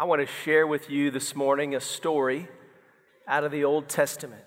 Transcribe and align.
I 0.00 0.04
want 0.04 0.20
to 0.20 0.32
share 0.44 0.64
with 0.64 0.88
you 0.88 1.10
this 1.10 1.34
morning 1.34 1.74
a 1.74 1.80
story 1.80 2.46
out 3.26 3.42
of 3.42 3.50
the 3.50 3.64
Old 3.64 3.88
Testament 3.88 4.44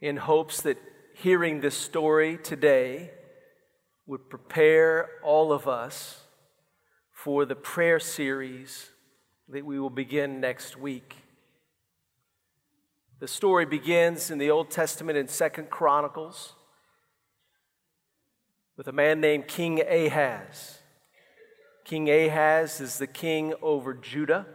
in 0.00 0.16
hopes 0.16 0.62
that 0.62 0.76
hearing 1.14 1.60
this 1.60 1.76
story 1.76 2.36
today 2.36 3.12
would 4.08 4.28
prepare 4.28 5.08
all 5.22 5.52
of 5.52 5.68
us 5.68 6.24
for 7.12 7.44
the 7.44 7.54
prayer 7.54 8.00
series 8.00 8.90
that 9.48 9.64
we 9.64 9.78
will 9.78 9.88
begin 9.88 10.40
next 10.40 10.76
week. 10.76 11.18
The 13.20 13.28
story 13.28 13.66
begins 13.66 14.32
in 14.32 14.38
the 14.38 14.50
Old 14.50 14.72
Testament 14.72 15.16
in 15.16 15.28
Second 15.28 15.70
Chronicles 15.70 16.54
with 18.76 18.88
a 18.88 18.92
man 18.92 19.20
named 19.20 19.46
King 19.46 19.80
Ahaz. 19.80 20.79
King 21.90 22.08
Ahaz 22.08 22.80
is 22.80 22.98
the 22.98 23.08
king 23.08 23.52
over 23.60 23.94
Judah, 23.94 24.46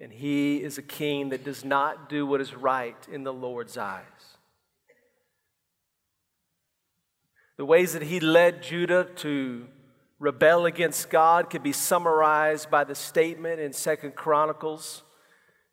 and 0.00 0.10
he 0.10 0.56
is 0.62 0.78
a 0.78 0.82
king 0.82 1.28
that 1.28 1.44
does 1.44 1.66
not 1.66 2.08
do 2.08 2.24
what 2.24 2.40
is 2.40 2.54
right 2.54 2.96
in 3.12 3.24
the 3.24 3.32
Lord's 3.32 3.76
eyes. 3.76 4.06
The 7.58 7.66
ways 7.66 7.92
that 7.92 8.04
he 8.04 8.20
led 8.20 8.62
Judah 8.62 9.04
to 9.16 9.66
rebel 10.18 10.64
against 10.64 11.10
God 11.10 11.50
can 11.50 11.60
be 11.60 11.72
summarized 11.72 12.70
by 12.70 12.84
the 12.84 12.94
statement 12.94 13.60
in 13.60 13.74
Second 13.74 14.14
Chronicles 14.16 15.02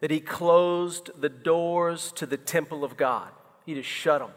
that 0.02 0.12
he 0.12 0.20
closed 0.20 1.12
the 1.18 1.30
doors 1.30 2.12
to 2.18 2.26
the 2.26 2.36
temple 2.36 2.84
of 2.84 2.98
God. 2.98 3.30
He 3.66 3.74
just 3.74 3.88
shut 3.88 4.20
them. 4.20 4.32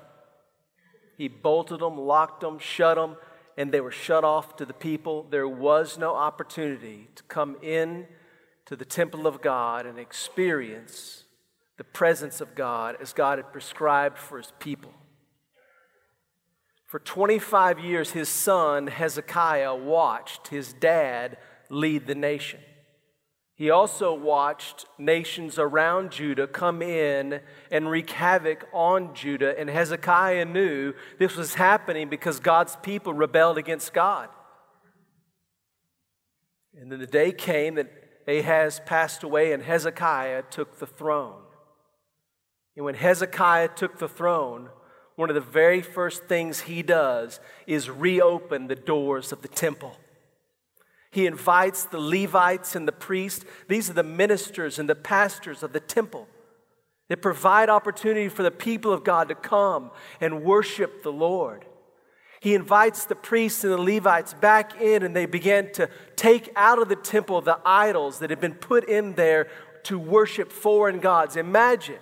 He 1.19 1.27
bolted 1.27 1.81
them, 1.81 1.99
locked 1.99 2.43
them, 2.43 2.61
shut 2.61 2.95
them, 2.95 3.17
and 3.57 3.73
they 3.73 3.81
were 3.81 3.91
shut 3.91 4.25
off 4.25 4.57
to 4.57 4.67
the 4.67 4.75
people. 4.75 5.27
There 5.31 5.49
was 5.49 5.99
no 5.99 6.15
opportunity 6.15 7.09
to 7.15 7.23
come 7.25 7.57
in 7.63 8.07
to 8.67 8.77
the 8.77 8.85
temple 8.85 9.27
of 9.27 9.43
God 9.43 9.87
and 9.87 9.99
experience 9.99 11.25
the 11.77 11.85
presence 11.85 12.41
of 12.41 12.55
God 12.55 12.97
as 13.01 13.13
God 13.13 13.39
had 13.39 13.53
prescribed 13.53 14.19
for 14.19 14.39
his 14.39 14.53
people. 14.59 14.93
For 16.87 16.99
25 17.01 17.81
years, 17.81 18.13
his 18.13 18.29
son 18.29 18.87
Hezekiah 18.87 19.75
watched 19.75 20.49
his 20.49 20.73
dad 20.73 21.39
lead 21.69 22.07
the 22.07 22.15
nation. 22.15 22.61
He 23.57 23.71
also 23.71 24.13
watched 24.13 24.87
nations 24.99 25.59
around 25.59 26.11
Judah 26.11 26.49
come 26.49 26.83
in 26.83 27.41
and 27.71 27.89
wreak 27.89 28.11
havoc 28.11 28.69
on 28.73 29.15
Judah, 29.15 29.59
and 29.59 29.71
Hezekiah 29.71 30.45
knew 30.45 30.93
this 31.19 31.37
was 31.37 31.55
happening 31.55 32.09
because 32.09 32.41
God's 32.41 32.77
people 32.83 33.15
rebelled 33.15 33.57
against 33.57 33.95
God. 33.95 34.29
And 36.77 36.91
then 36.91 36.99
the 36.99 37.07
day 37.07 37.31
came 37.31 37.77
that 37.77 37.93
Ahaz 38.27 38.81
passed 38.85 39.23
away, 39.23 39.53
and 39.53 39.63
Hezekiah 39.63 40.45
took 40.51 40.81
the 40.81 40.87
throne. 40.87 41.43
And 42.75 42.85
when 42.85 42.97
Hezekiah 42.97 43.69
took 43.77 43.99
the 43.99 44.09
throne, 44.09 44.71
one 45.15 45.29
of 45.29 45.35
the 45.35 45.41
very 45.41 45.81
first 45.81 46.25
things 46.25 46.63
he 46.63 46.83
does 46.83 47.39
is 47.69 47.89
reopen 47.89 48.67
the 48.67 48.75
doors 48.75 49.31
of 49.31 49.43
the 49.43 49.49
temple. 49.49 49.97
He 51.15 51.27
invites 51.27 51.85
the 51.85 52.01
Levites 52.01 52.75
and 52.75 52.89
the 52.89 52.93
priests. 52.93 53.45
These 53.69 53.89
are 53.89 53.93
the 53.93 54.03
ministers 54.03 54.81
and 54.81 54.89
the 54.89 54.97
pastors 54.97 55.63
of 55.63 55.73
the 55.73 55.79
temple. 55.79 56.27
They 57.09 57.15
provide 57.15 57.71
opportunity 57.71 58.29
for 58.29 58.43
the 58.43 58.51
people 58.51 58.93
of 58.93 59.05
God 59.05 59.29
to 59.29 59.37
come 59.37 59.93
and 60.21 60.43
worship 60.43 61.05
the 61.05 61.13
Lord. 61.13 61.67
He 62.41 62.57
invites 62.57 63.05
the 63.05 63.15
priests 63.15 63.63
and 63.63 63.73
the 63.73 63.81
Levites 63.81 64.35
back 64.35 64.81
in, 64.81 65.05
and 65.05 65.15
they 65.15 65.27
begin 65.27 65.71
to 65.75 65.89
take 66.17 66.51
out 66.57 66.83
of 66.83 66.89
the 66.89 66.97
temple 66.97 67.41
the 67.41 67.61
idols 67.65 68.19
that 68.19 68.31
had 68.31 68.41
been 68.41 68.55
put 68.55 68.83
in 68.89 69.13
there 69.15 69.47
to 69.85 70.01
worship 70.01 70.51
foreign 70.51 70.99
gods. 70.99 71.37
Imagine 71.37 72.01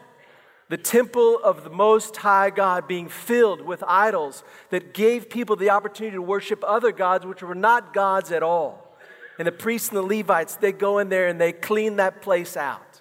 the 0.71 0.79
temple 0.79 1.39
of 1.45 1.65
the 1.65 1.71
Most 1.71 2.17
High 2.17 2.49
God 2.49 2.89
being 2.89 3.11
filled 3.11 3.61
with 3.61 3.84
idols 3.87 4.43
that 4.71 4.95
gave 4.95 5.28
people 5.28 5.55
the 5.55 5.69
opportunity 5.69 6.17
to 6.17 6.22
worship 6.22 6.65
other 6.67 6.93
gods 6.93 7.27
which 7.27 7.43
were 7.43 7.55
not 7.55 7.93
gods 7.93 8.33
at 8.33 8.43
all. 8.43 8.89
And 9.38 9.47
the 9.47 9.53
priests 9.53 9.88
and 9.88 9.97
the 9.97 10.03
Levites, 10.03 10.56
they 10.56 10.72
go 10.72 10.98
in 10.98 11.09
there 11.09 11.28
and 11.28 11.41
they 11.41 11.53
clean 11.53 11.97
that 11.97 12.22
place 12.22 12.56
out. 12.56 13.00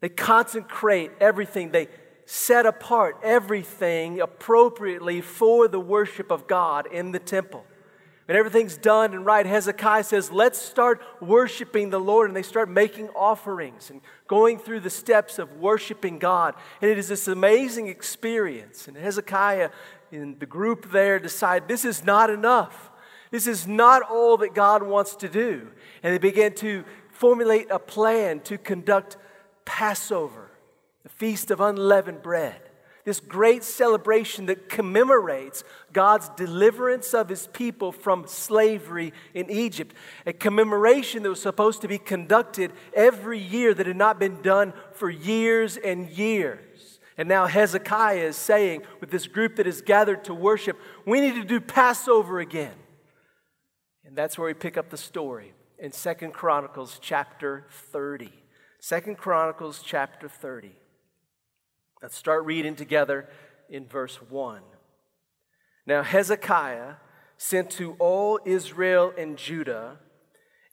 They 0.00 0.08
consecrate 0.08 1.10
everything. 1.20 1.70
They 1.70 1.88
set 2.26 2.66
apart 2.66 3.18
everything 3.22 4.20
appropriately 4.20 5.20
for 5.20 5.68
the 5.68 5.80
worship 5.80 6.30
of 6.30 6.46
God 6.46 6.86
in 6.86 7.12
the 7.12 7.18
temple. 7.18 7.64
When 8.26 8.38
everything's 8.38 8.78
done 8.78 9.12
and 9.12 9.26
right, 9.26 9.44
Hezekiah 9.44 10.04
says, 10.04 10.30
Let's 10.30 10.58
start 10.58 11.02
worshiping 11.20 11.90
the 11.90 12.00
Lord. 12.00 12.30
And 12.30 12.36
they 12.36 12.42
start 12.42 12.70
making 12.70 13.10
offerings 13.10 13.90
and 13.90 14.00
going 14.28 14.58
through 14.58 14.80
the 14.80 14.90
steps 14.90 15.38
of 15.38 15.58
worshiping 15.58 16.18
God. 16.18 16.54
And 16.80 16.90
it 16.90 16.96
is 16.96 17.08
this 17.08 17.28
amazing 17.28 17.88
experience. 17.88 18.88
And 18.88 18.96
Hezekiah 18.96 19.70
and 20.10 20.40
the 20.40 20.46
group 20.46 20.90
there 20.90 21.18
decide 21.18 21.68
this 21.68 21.84
is 21.84 22.02
not 22.02 22.30
enough. 22.30 22.90
This 23.34 23.48
is 23.48 23.66
not 23.66 24.02
all 24.02 24.36
that 24.36 24.54
God 24.54 24.84
wants 24.84 25.16
to 25.16 25.28
do. 25.28 25.66
And 26.04 26.14
they 26.14 26.18
began 26.18 26.54
to 26.54 26.84
formulate 27.10 27.68
a 27.68 27.80
plan 27.80 28.38
to 28.42 28.56
conduct 28.56 29.16
Passover, 29.64 30.52
the 31.02 31.08
Feast 31.08 31.50
of 31.50 31.60
Unleavened 31.60 32.22
Bread. 32.22 32.60
This 33.04 33.18
great 33.18 33.64
celebration 33.64 34.46
that 34.46 34.68
commemorates 34.68 35.64
God's 35.92 36.28
deliverance 36.36 37.12
of 37.12 37.28
his 37.28 37.48
people 37.48 37.90
from 37.90 38.28
slavery 38.28 39.12
in 39.34 39.50
Egypt. 39.50 39.96
A 40.26 40.32
commemoration 40.32 41.24
that 41.24 41.28
was 41.30 41.42
supposed 41.42 41.80
to 41.80 41.88
be 41.88 41.98
conducted 41.98 42.70
every 42.94 43.40
year 43.40 43.74
that 43.74 43.88
had 43.88 43.96
not 43.96 44.20
been 44.20 44.42
done 44.42 44.72
for 44.92 45.10
years 45.10 45.76
and 45.76 46.08
years. 46.08 47.00
And 47.18 47.28
now 47.28 47.46
Hezekiah 47.48 48.26
is 48.26 48.36
saying, 48.36 48.82
with 49.00 49.10
this 49.10 49.26
group 49.26 49.56
that 49.56 49.66
is 49.66 49.82
gathered 49.82 50.22
to 50.26 50.34
worship, 50.34 50.78
we 51.04 51.20
need 51.20 51.34
to 51.34 51.44
do 51.44 51.60
Passover 51.60 52.38
again. 52.38 52.74
And 54.14 54.18
that's 54.20 54.38
where 54.38 54.46
we 54.46 54.54
pick 54.54 54.76
up 54.76 54.90
the 54.90 54.96
story 54.96 55.54
in 55.76 55.90
Second 55.90 56.34
Chronicles 56.34 57.00
chapter 57.02 57.66
30. 57.68 58.30
Second 58.78 59.18
Chronicles 59.18 59.82
chapter 59.84 60.28
30. 60.28 60.70
Let's 62.00 62.16
start 62.16 62.44
reading 62.44 62.76
together 62.76 63.28
in 63.68 63.88
verse 63.88 64.22
1. 64.30 64.62
Now 65.84 66.04
Hezekiah 66.04 66.94
sent 67.38 67.70
to 67.70 67.96
all 67.98 68.38
Israel 68.44 69.12
and 69.18 69.36
Judah 69.36 69.98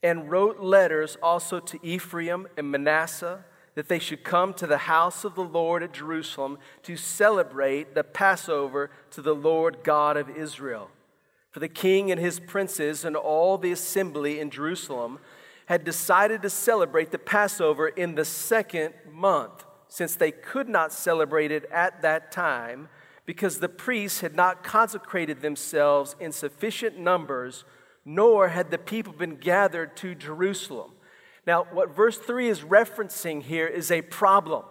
and 0.04 0.30
wrote 0.30 0.60
letters 0.60 1.18
also 1.24 1.60
to 1.62 1.80
Ephraim 1.84 2.46
and 2.56 2.70
Manasseh 2.70 3.44
that 3.74 3.88
they 3.88 3.98
should 3.98 4.24
come 4.24 4.54
to 4.54 4.68
the 4.68 4.78
house 4.78 5.24
of 5.24 5.34
the 5.34 5.42
Lord 5.42 5.82
at 5.82 5.94
Jerusalem 5.94 6.60
to 6.84 6.96
celebrate 6.96 7.96
the 7.96 8.04
Passover 8.04 8.92
to 9.10 9.22
the 9.24 9.34
Lord 9.34 9.80
God 9.84 10.16
of 10.16 10.30
Israel. 10.30 10.92
For 11.52 11.60
the 11.60 11.70
king 11.70 12.12
and 12.12 12.20
his 12.20 12.40
princes 12.40 13.04
and 13.04 13.16
all 13.16 13.58
the 13.58 13.72
assembly 13.72 14.40
in 14.40 14.50
Jerusalem 14.50 15.20
had 15.66 15.84
decided 15.84 16.42
to 16.42 16.50
celebrate 16.50 17.12
the 17.12 17.20
Passover 17.20 17.90
in 17.90 18.16
the 18.16 18.26
second 18.26 18.94
month, 19.12 19.66
since 19.88 20.16
they 20.16 20.32
could 20.32 20.70
not 20.70 20.94
celebrate 20.94 21.52
it 21.52 21.66
at 21.72 22.02
that 22.02 22.32
time, 22.32 22.88
because 23.26 23.60
the 23.60 23.70
priests 23.70 24.22
had 24.22 24.36
not 24.36 24.64
consecrated 24.64 25.42
themselves 25.42 26.16
in 26.20 26.32
sufficient 26.32 26.98
numbers, 26.98 27.66
nor 28.04 28.48
had 28.48 28.72
the 28.72 28.78
people 28.78 29.14
been 29.14 29.36
gathered 29.36 29.96
to 29.98 30.16
Jerusalem. 30.16 30.92
Now, 31.46 31.68
what 31.72 31.96
verse 31.96 32.18
3 32.18 32.48
is 32.50 32.62
referencing 32.62 33.44
here 33.44 33.68
is 33.68 33.92
a 33.92 34.02
problem. 34.02 34.64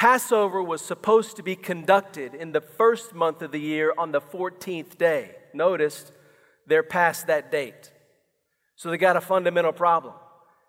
Passover 0.00 0.62
was 0.62 0.80
supposed 0.80 1.36
to 1.36 1.42
be 1.42 1.54
conducted 1.54 2.34
in 2.34 2.52
the 2.52 2.62
first 2.62 3.12
month 3.12 3.42
of 3.42 3.52
the 3.52 3.60
year 3.60 3.92
on 3.98 4.12
the 4.12 4.20
14th 4.22 4.96
day. 4.96 5.32
Notice 5.52 6.10
they're 6.66 6.82
past 6.82 7.26
that 7.26 7.50
date. 7.50 7.92
So 8.76 8.88
they 8.88 8.96
got 8.96 9.18
a 9.18 9.20
fundamental 9.20 9.74
problem. 9.74 10.14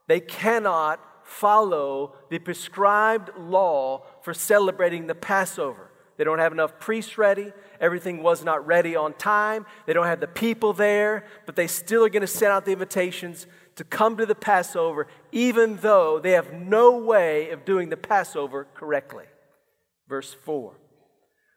They 0.07 0.19
cannot 0.19 0.99
follow 1.23 2.15
the 2.29 2.39
prescribed 2.39 3.29
law 3.37 4.03
for 4.21 4.33
celebrating 4.33 5.07
the 5.07 5.15
Passover. 5.15 5.91
They 6.17 6.25
don't 6.25 6.39
have 6.39 6.51
enough 6.51 6.77
priests 6.77 7.17
ready. 7.17 7.53
Everything 7.79 8.21
was 8.21 8.43
not 8.43 8.67
ready 8.67 8.97
on 8.97 9.13
time. 9.13 9.65
They 9.85 9.93
don't 9.93 10.07
have 10.07 10.19
the 10.19 10.27
people 10.27 10.73
there, 10.73 11.25
but 11.45 11.55
they 11.55 11.67
still 11.67 12.03
are 12.03 12.09
going 12.09 12.19
to 12.19 12.27
send 12.27 12.51
out 12.51 12.65
the 12.65 12.73
invitations 12.73 13.47
to 13.81 13.85
come 13.85 14.15
to 14.15 14.27
the 14.27 14.35
Passover, 14.35 15.07
even 15.31 15.77
though 15.77 16.19
they 16.19 16.33
have 16.33 16.53
no 16.53 16.95
way 16.99 17.49
of 17.49 17.65
doing 17.65 17.89
the 17.89 17.97
Passover 17.97 18.67
correctly. 18.75 19.25
Verse 20.07 20.35
4 20.35 20.75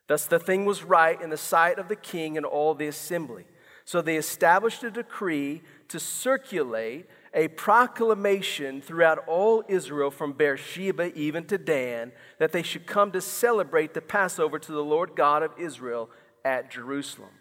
Thus 0.07 0.25
the 0.25 0.39
thing 0.39 0.65
was 0.65 0.85
right 0.85 1.21
in 1.21 1.29
the 1.29 1.37
sight 1.37 1.79
of 1.79 1.89
the 1.89 1.97
king 1.97 2.39
and 2.39 2.47
all 2.47 2.75
the 2.75 2.87
assembly. 2.87 3.45
So 3.85 4.01
they 4.01 4.17
established 4.17 4.83
a 4.83 4.91
decree 4.91 5.61
to 5.89 6.01
circulate 6.01 7.11
a 7.35 7.49
proclamation 7.49 8.81
throughout 8.81 9.19
all 9.29 9.63
Israel 9.69 10.11
from 10.11 10.33
Beersheba 10.33 11.15
even 11.15 11.45
to 11.49 11.59
Dan 11.59 12.11
that 12.39 12.53
they 12.53 12.63
should 12.63 12.87
come 12.87 13.13
to 13.13 13.21
celebrate 13.21 13.93
the 13.93 14.01
Passover 14.01 14.59
to 14.59 14.73
the 14.73 14.83
Lord 14.83 15.15
God 15.15 15.43
of 15.43 15.53
Israel 15.59 16.09
at 16.43 16.71
Jerusalem. 16.71 17.33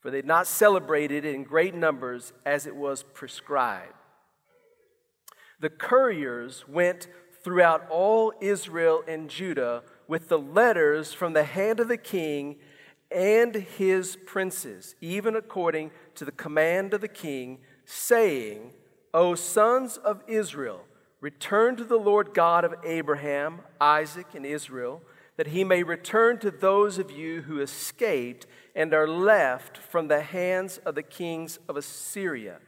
for 0.00 0.10
they 0.10 0.18
had 0.18 0.24
not 0.24 0.46
celebrated 0.46 1.26
it 1.26 1.34
in 1.34 1.44
great 1.44 1.74
numbers 1.74 2.32
as 2.46 2.66
it 2.66 2.74
was 2.74 3.02
prescribed. 3.02 3.92
The 5.64 5.70
couriers 5.70 6.68
went 6.68 7.08
throughout 7.42 7.88
all 7.88 8.34
Israel 8.42 9.02
and 9.08 9.30
Judah 9.30 9.82
with 10.06 10.28
the 10.28 10.38
letters 10.38 11.14
from 11.14 11.32
the 11.32 11.44
hand 11.44 11.80
of 11.80 11.88
the 11.88 11.96
king 11.96 12.56
and 13.10 13.54
his 13.54 14.14
princes, 14.26 14.94
even 15.00 15.34
according 15.34 15.90
to 16.16 16.26
the 16.26 16.32
command 16.32 16.92
of 16.92 17.00
the 17.00 17.08
king, 17.08 17.60
saying, 17.86 18.74
O 19.14 19.34
sons 19.34 19.96
of 19.96 20.22
Israel, 20.26 20.84
return 21.22 21.76
to 21.76 21.84
the 21.84 21.96
Lord 21.96 22.34
God 22.34 22.66
of 22.66 22.74
Abraham, 22.84 23.60
Isaac, 23.80 24.34
and 24.34 24.44
Israel, 24.44 25.00
that 25.38 25.46
he 25.46 25.64
may 25.64 25.82
return 25.82 26.38
to 26.40 26.50
those 26.50 26.98
of 26.98 27.10
you 27.10 27.40
who 27.40 27.60
escaped 27.60 28.46
and 28.74 28.92
are 28.92 29.08
left 29.08 29.78
from 29.78 30.08
the 30.08 30.20
hands 30.20 30.76
of 30.84 30.94
the 30.94 31.02
kings 31.02 31.58
of 31.66 31.78
Assyria. 31.78 32.58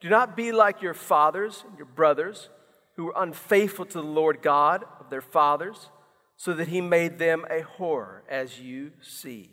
Do 0.00 0.08
not 0.08 0.36
be 0.36 0.52
like 0.52 0.82
your 0.82 0.94
fathers 0.94 1.64
and 1.68 1.76
your 1.76 1.86
brothers, 1.86 2.50
who 2.96 3.06
were 3.06 3.14
unfaithful 3.16 3.84
to 3.86 3.98
the 3.98 4.02
Lord 4.02 4.42
God 4.42 4.84
of 5.00 5.10
their 5.10 5.20
fathers, 5.20 5.90
so 6.36 6.52
that 6.52 6.68
he 6.68 6.80
made 6.80 7.18
them 7.18 7.44
a 7.50 7.62
horror, 7.62 8.22
as 8.28 8.60
you 8.60 8.92
see. 9.00 9.50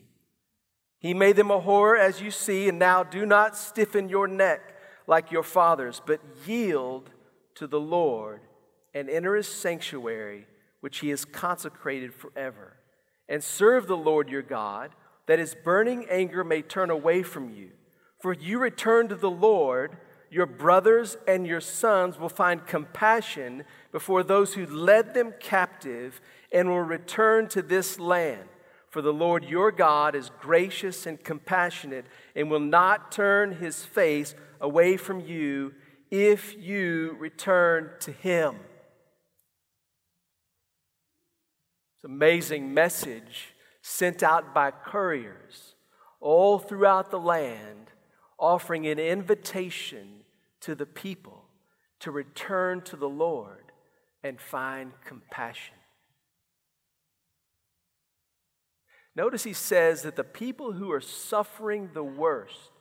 He 1.00 1.14
made 1.14 1.36
them 1.36 1.52
a 1.52 1.60
horror, 1.60 1.98
as 1.98 2.22
you 2.22 2.32
see, 2.32 2.70
and 2.70 2.80
now 2.80 3.04
do 3.04 3.26
not 3.26 3.56
stiffen 3.56 4.10
your 4.10 4.28
neck 4.28 4.62
like 5.08 5.32
your 5.32 5.44
fathers, 5.44 6.02
but 6.06 6.20
yield 6.46 7.12
to 7.56 7.68
the 7.68 7.80
Lord 7.80 8.42
and 8.94 9.10
enter 9.10 9.36
his 9.36 9.48
sanctuary, 9.48 10.48
which 10.80 11.00
he 11.00 11.10
has 11.10 11.26
consecrated 11.26 12.14
forever, 12.14 12.78
and 13.28 13.44
serve 13.44 13.88
the 13.88 13.98
Lord 13.98 14.30
your 14.30 14.42
God, 14.42 14.92
that 15.28 15.40
his 15.40 15.56
burning 15.64 16.06
anger 16.10 16.44
may 16.44 16.62
turn 16.62 16.90
away 16.90 17.24
from 17.24 17.50
you. 17.54 17.72
For 18.22 18.34
you 18.34 18.58
return 18.60 19.08
to 19.10 19.16
the 19.16 19.30
Lord, 19.30 19.98
your 20.36 20.46
brothers 20.46 21.16
and 21.30 21.48
your 21.48 21.62
sons 21.62 22.20
will 22.20 22.28
find 22.28 22.68
compassion 22.68 23.64
before 23.94 24.22
those 24.22 24.54
who 24.54 24.66
led 24.66 25.14
them 25.14 25.34
captive 25.40 26.20
and 26.52 26.68
will 26.68 26.82
return 26.82 27.48
to 27.48 27.62
this 27.62 28.02
land. 28.02 28.44
For 28.90 29.02
the 29.02 29.14
Lord 29.14 29.46
your 29.46 29.72
God 29.72 30.14
is 30.14 30.32
gracious 30.42 31.06
and 31.06 31.24
compassionate 31.24 32.06
and 32.36 32.52
will 32.52 32.60
not 32.60 33.14
turn 33.14 33.54
his 33.54 33.86
face 33.86 34.36
away 34.60 34.98
from 34.98 35.22
you 35.22 35.74
if 36.12 36.54
you 36.58 37.16
return 37.18 37.92
to 38.02 38.12
him. 38.12 38.56
It's 41.96 42.04
an 42.04 42.12
amazing 42.12 42.74
message 42.74 43.54
sent 43.82 44.22
out 44.22 44.54
by 44.54 44.72
couriers 44.72 45.76
all 46.20 46.60
throughout 46.60 47.10
the 47.10 47.22
land, 47.22 47.92
offering 48.38 48.86
an 48.86 49.00
invitation 49.00 50.24
to 50.66 50.74
the 50.74 50.86
people 50.88 51.46
to 52.00 52.10
return 52.10 52.82
to 52.82 52.96
the 52.96 53.08
Lord 53.08 53.72
and 54.24 54.42
find 54.42 54.94
compassion. 55.06 55.76
Notice 59.16 59.44
he 59.44 59.54
says 59.54 60.02
that 60.02 60.16
the 60.16 60.24
people 60.24 60.74
who 60.74 60.92
are 60.92 61.00
suffering 61.00 61.92
the 61.94 62.04
worst 62.04 62.72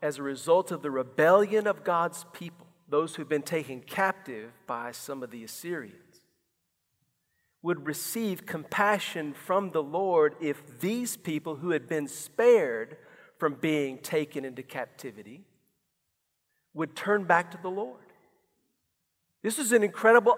as 0.00 0.16
a 0.16 0.22
result 0.22 0.72
of 0.72 0.80
the 0.80 0.90
rebellion 0.90 1.66
of 1.66 1.84
God's 1.84 2.24
people, 2.32 2.66
those 2.88 3.14
who've 3.14 3.28
been 3.28 3.42
taken 3.42 3.82
captive 3.82 4.50
by 4.66 4.92
some 4.92 5.22
of 5.22 5.30
the 5.30 5.44
Assyrians, 5.44 6.22
would 7.62 7.86
receive 7.86 8.46
compassion 8.46 9.34
from 9.34 9.72
the 9.72 9.82
Lord 9.82 10.34
if 10.40 10.80
these 10.80 11.18
people 11.18 11.56
who 11.56 11.70
had 11.70 11.86
been 11.86 12.08
spared 12.08 12.96
from 13.38 13.54
being 13.54 13.98
taken 13.98 14.46
into 14.46 14.62
captivity 14.62 15.44
would 16.74 16.94
turn 16.94 17.24
back 17.24 17.50
to 17.52 17.58
the 17.60 17.70
Lord. 17.70 17.98
This 19.42 19.58
is 19.58 19.72
an 19.72 19.82
incredible 19.82 20.36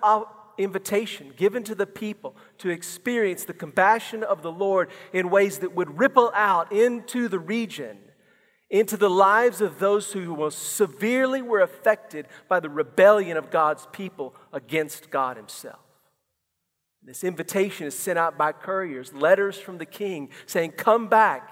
invitation 0.58 1.32
given 1.37 1.64
to 1.64 1.75
the 1.75 1.87
people 1.87 2.37
to 2.58 2.69
experience 2.69 3.44
the 3.44 3.52
compassion 3.52 4.23
of 4.23 4.43
the 4.43 4.52
Lord 4.52 4.90
in 5.12 5.31
ways 5.31 5.58
that 5.58 5.75
would 5.75 5.99
ripple 5.99 6.31
out 6.34 6.73
into 6.73 7.29
the 7.29 7.38
region, 7.38 7.99
into 8.70 8.96
the 8.96 9.11
lives 9.11 9.61
of 9.61 9.79
those 9.79 10.12
who 10.12 10.37
most 10.37 10.76
severely 10.76 11.43
were 11.43 11.61
affected 11.61 12.26
by 12.49 12.61
the 12.61 12.70
rebellion 12.70 13.37
of 13.37 13.50
God's 13.50 13.87
people 13.93 14.34
against 14.52 15.11
God 15.11 15.37
Himself. 15.37 15.81
This 17.05 17.25
invitation 17.25 17.88
is 17.88 17.99
sent 17.99 18.19
out 18.19 18.38
by 18.38 18.52
couriers, 18.52 19.12
letters 19.12 19.58
from 19.58 19.79
the 19.79 19.87
king 19.87 20.31
saying, 20.46 20.73
Come 20.73 21.08
back, 21.08 21.50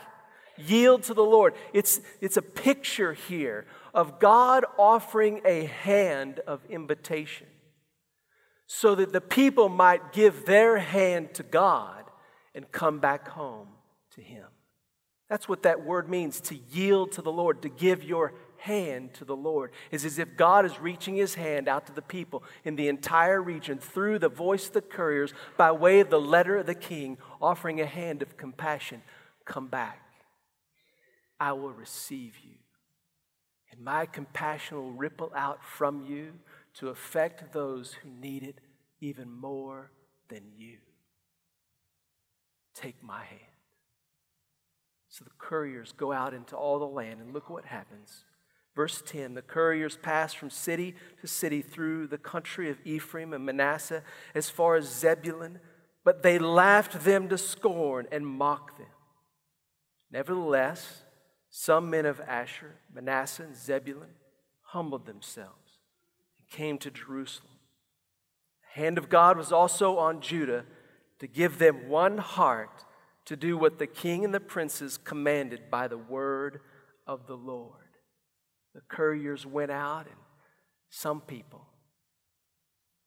yield 0.56 1.03
to 1.05 1.15
the 1.15 1.25
Lord. 1.25 1.55
It's, 1.73 2.00
it's 2.21 2.37
a 2.37 2.43
picture 2.43 3.15
here 3.15 3.67
of 3.94 4.19
God 4.19 4.64
offering 4.78 5.40
a 5.44 5.64
hand 5.64 6.40
of 6.46 6.64
invitation 6.66 7.46
so 8.66 8.94
that 8.94 9.12
the 9.12 9.20
people 9.20 9.69
might 9.69 10.12
give 10.12 10.46
their 10.46 10.78
hand 10.78 11.34
to 11.34 11.42
God 11.42 12.04
and 12.54 12.70
come 12.70 13.00
back 13.00 13.28
home 13.28 13.66
to 14.14 14.20
Him. 14.20 14.46
That's 15.28 15.48
what 15.48 15.64
that 15.64 15.84
word 15.84 16.08
means 16.08 16.40
to 16.42 16.56
yield 16.70 17.12
to 17.12 17.22
the 17.22 17.32
Lord, 17.32 17.62
to 17.62 17.69
give 17.69 18.04
your 18.04 18.32
hand 18.58 19.14
to 19.14 19.25
the 19.25 19.37
Lord. 19.37 19.72
Is 19.90 20.04
as 20.04 20.19
if 20.19 20.36
God 20.36 20.64
is 20.64 20.81
reaching 20.81 21.16
His 21.16 21.34
hand 21.34 21.66
out 21.66 21.86
to 21.86 21.93
the 21.93 22.02
people 22.02 22.44
in 22.64 22.76
the 22.76 22.88
entire 22.88 23.43
region 23.43 23.78
through 23.78 24.20
the 24.20 24.28
voice 24.28 24.69
of 24.69 24.75
the 24.75 24.82
couriers 24.82 25.34
by 25.56 25.72
way 25.72 25.98
of 25.98 26.10
the 26.10 26.20
letter 26.20 26.56
of 26.58 26.66
the 26.66 26.75
king, 26.75 27.19
offering 27.40 27.81
a 27.81 27.86
hand 27.86 28.22
of 28.22 28.36
compassion. 28.36 29.02
Come 29.44 29.66
back. 29.66 30.00
I 31.40 31.54
will 31.54 31.72
receive 31.72 32.38
you. 32.44 32.59
My 33.82 34.05
compassion 34.05 34.77
will 34.77 34.93
ripple 34.93 35.32
out 35.35 35.65
from 35.65 36.05
you 36.05 36.35
to 36.75 36.88
affect 36.88 37.53
those 37.55 37.94
who 37.94 38.11
need 38.11 38.43
it 38.43 38.59
even 39.00 39.31
more 39.31 39.91
than 40.29 40.43
you. 40.55 40.77
Take 42.75 43.03
my 43.03 43.25
hand. 43.25 43.41
So 45.09 45.25
the 45.25 45.31
couriers 45.38 45.93
go 45.93 46.12
out 46.12 46.35
into 46.35 46.56
all 46.56 46.79
the 46.79 46.85
land, 46.85 47.21
and 47.21 47.32
look 47.32 47.49
what 47.49 47.65
happens. 47.65 48.25
Verse 48.77 49.03
10 49.05 49.35
The 49.35 49.43
couriers 49.43 49.97
passed 49.97 50.37
from 50.37 50.50
city 50.50 50.94
to 51.23 51.27
city 51.27 51.62
through 51.62 52.06
the 52.06 52.19
country 52.19 52.71
of 52.71 52.79
Ephraim 52.85 53.32
and 53.32 53.47
Manasseh 53.47 54.03
as 54.35 54.50
far 54.50 54.77
as 54.77 54.94
Zebulun, 54.94 55.59
but 56.05 56.23
they 56.23 56.38
laughed 56.38 57.03
them 57.03 57.31
to 57.31 57.38
scorn 57.38 58.06
and 58.12 58.27
mocked 58.27 58.77
them. 58.77 58.87
Nevertheless, 60.12 61.03
some 61.50 61.91
men 61.91 62.06
of 62.06 62.20
Asher, 62.20 62.76
Manasseh, 62.94 63.43
and 63.43 63.56
Zebulun 63.56 64.14
humbled 64.62 65.06
themselves 65.06 65.79
and 66.38 66.49
came 66.49 66.79
to 66.79 66.91
Jerusalem. 66.91 67.51
The 68.63 68.81
hand 68.81 68.98
of 68.98 69.08
God 69.08 69.36
was 69.36 69.51
also 69.51 69.98
on 69.98 70.20
Judah 70.20 70.65
to 71.19 71.27
give 71.27 71.58
them 71.58 71.89
one 71.89 72.19
heart 72.19 72.84
to 73.27 73.36
do 73.36 73.56
what 73.56 73.79
the 73.79 73.86
king 73.86 74.24
and 74.24 74.32
the 74.32 74.41
princes 74.41 74.96
commanded 74.96 75.70
by 75.70 75.89
the 75.89 75.98
word 75.98 76.60
of 77.06 77.27
the 77.27 77.36
Lord. 77.36 77.74
The 78.74 78.81
couriers 78.89 79.44
went 79.44 79.72
out, 79.72 80.06
and 80.06 80.17
some 80.89 81.20
people 81.20 81.67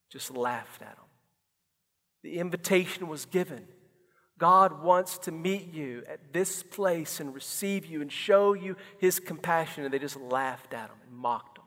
just 0.10 0.32
laughed 0.32 0.82
at 0.82 0.96
them. 0.96 1.06
The 2.22 2.39
invitation 2.39 3.08
was 3.08 3.25
given. 3.25 3.65
God 4.40 4.82
wants 4.82 5.20
to 5.20 5.32
meet 5.32 5.72
you 5.74 6.04
at 6.10 6.34
this 6.34 6.63
place 6.63 7.20
and 7.20 7.34
receive 7.36 7.86
you 7.86 8.02
and 8.02 8.12
show 8.12 8.54
you 8.54 8.75
his 8.98 9.20
compassion, 9.20 9.84
and 9.84 9.94
they 9.94 10.00
just 10.00 10.20
laughed 10.20 10.74
at 10.74 10.90
him 10.90 10.98
and 11.08 11.16
mocked 11.18 11.60
him. 11.60 11.63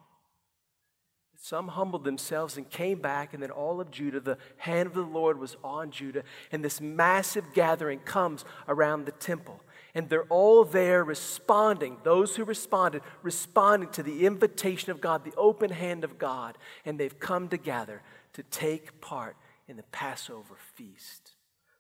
some 1.39 1.69
humbled 1.69 2.03
themselves 2.03 2.57
and 2.57 2.69
came 2.69 2.99
back, 2.99 3.33
and 3.33 3.41
then 3.41 3.53
all 3.53 3.81
of 3.81 3.93
Judah, 3.93 4.19
the 4.19 4.39
hand 4.57 4.89
of 4.89 4.95
the 4.95 5.03
Lord 5.03 5.39
was 5.39 5.57
on 5.63 5.93
Judah, 5.93 6.25
and 6.51 6.65
this 6.65 6.81
massive 6.81 7.45
gathering 7.55 8.01
comes 8.01 8.45
around 8.67 9.05
the 9.05 9.13
temple. 9.13 9.61
And 9.95 10.09
they're 10.09 10.25
all 10.25 10.65
there 10.65 11.05
responding, 11.05 11.99
those 12.03 12.37
who 12.37 12.45
responded, 12.45 13.03
responding 13.23 13.91
to 13.91 14.03
the 14.03 14.27
invitation 14.27 14.91
of 14.91 15.01
God, 15.01 15.25
the 15.25 15.37
open 15.37 15.71
hand 15.71 16.03
of 16.03 16.19
God, 16.19 16.59
and 16.85 16.99
they've 16.99 17.19
come 17.19 17.49
together 17.49 18.03
to 18.33 18.43
take 18.43 19.01
part 19.01 19.37
in 19.69 19.77
the 19.77 19.85
Passover 19.85 20.57
feast. 20.75 21.36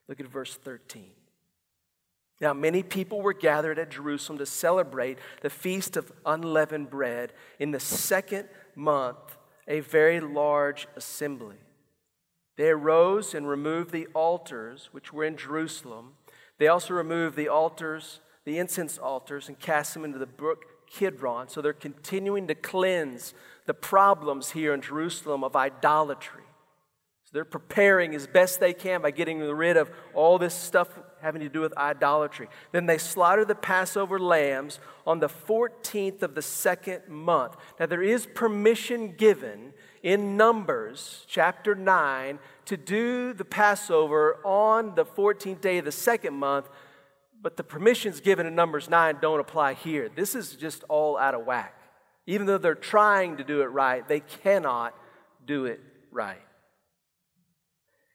Look 0.08 0.20
at 0.20 0.26
verse 0.26 0.54
13. 0.54 1.10
Now, 2.40 2.52
many 2.52 2.82
people 2.82 3.22
were 3.22 3.32
gathered 3.32 3.78
at 3.78 3.90
Jerusalem 3.90 4.38
to 4.38 4.46
celebrate 4.46 5.18
the 5.40 5.50
feast 5.50 5.96
of 5.96 6.12
unleavened 6.26 6.90
bread 6.90 7.32
in 7.58 7.70
the 7.70 7.80
second 7.80 8.48
month 8.74 9.38
a 9.66 9.80
very 9.80 10.20
large 10.20 10.86
assembly. 10.96 11.56
They 12.56 12.68
arose 12.68 13.34
and 13.34 13.48
removed 13.48 13.90
the 13.90 14.06
altars 14.14 14.90
which 14.92 15.12
were 15.12 15.24
in 15.24 15.36
Jerusalem. 15.36 16.12
They 16.58 16.68
also 16.68 16.94
removed 16.94 17.36
the 17.36 17.48
altars, 17.48 18.20
the 18.44 18.58
incense 18.58 18.98
altars, 18.98 19.48
and 19.48 19.58
cast 19.58 19.94
them 19.94 20.04
into 20.04 20.18
the 20.18 20.26
brook 20.26 20.64
Kidron. 20.88 21.48
So 21.48 21.60
they're 21.60 21.72
continuing 21.72 22.46
to 22.46 22.54
cleanse 22.54 23.34
the 23.66 23.74
problems 23.74 24.52
here 24.52 24.72
in 24.72 24.80
Jerusalem 24.80 25.42
of 25.42 25.56
idolatry. 25.56 26.44
They're 27.36 27.44
preparing 27.44 28.14
as 28.14 28.26
best 28.26 28.60
they 28.60 28.72
can 28.72 29.02
by 29.02 29.10
getting 29.10 29.40
rid 29.40 29.76
of 29.76 29.90
all 30.14 30.38
this 30.38 30.54
stuff 30.54 30.88
having 31.20 31.42
to 31.42 31.50
do 31.50 31.60
with 31.60 31.76
idolatry. 31.76 32.48
Then 32.72 32.86
they 32.86 32.96
slaughter 32.96 33.44
the 33.44 33.54
Passover 33.54 34.18
lambs 34.18 34.80
on 35.06 35.20
the 35.20 35.28
14th 35.28 36.22
of 36.22 36.34
the 36.34 36.40
second 36.40 37.08
month. 37.08 37.54
Now, 37.78 37.84
there 37.84 38.02
is 38.02 38.26
permission 38.26 39.16
given 39.18 39.74
in 40.02 40.38
Numbers 40.38 41.26
chapter 41.28 41.74
9 41.74 42.38
to 42.64 42.76
do 42.78 43.34
the 43.34 43.44
Passover 43.44 44.38
on 44.42 44.94
the 44.94 45.04
14th 45.04 45.60
day 45.60 45.76
of 45.76 45.84
the 45.84 45.92
second 45.92 46.32
month, 46.32 46.70
but 47.42 47.58
the 47.58 47.64
permissions 47.64 48.20
given 48.20 48.46
in 48.46 48.54
Numbers 48.54 48.88
9 48.88 49.18
don't 49.20 49.40
apply 49.40 49.74
here. 49.74 50.08
This 50.08 50.34
is 50.34 50.54
just 50.54 50.84
all 50.84 51.18
out 51.18 51.34
of 51.34 51.44
whack. 51.44 51.78
Even 52.26 52.46
though 52.46 52.56
they're 52.56 52.74
trying 52.74 53.36
to 53.36 53.44
do 53.44 53.60
it 53.60 53.66
right, 53.66 54.08
they 54.08 54.20
cannot 54.20 54.94
do 55.44 55.66
it 55.66 55.80
right. 56.10 56.40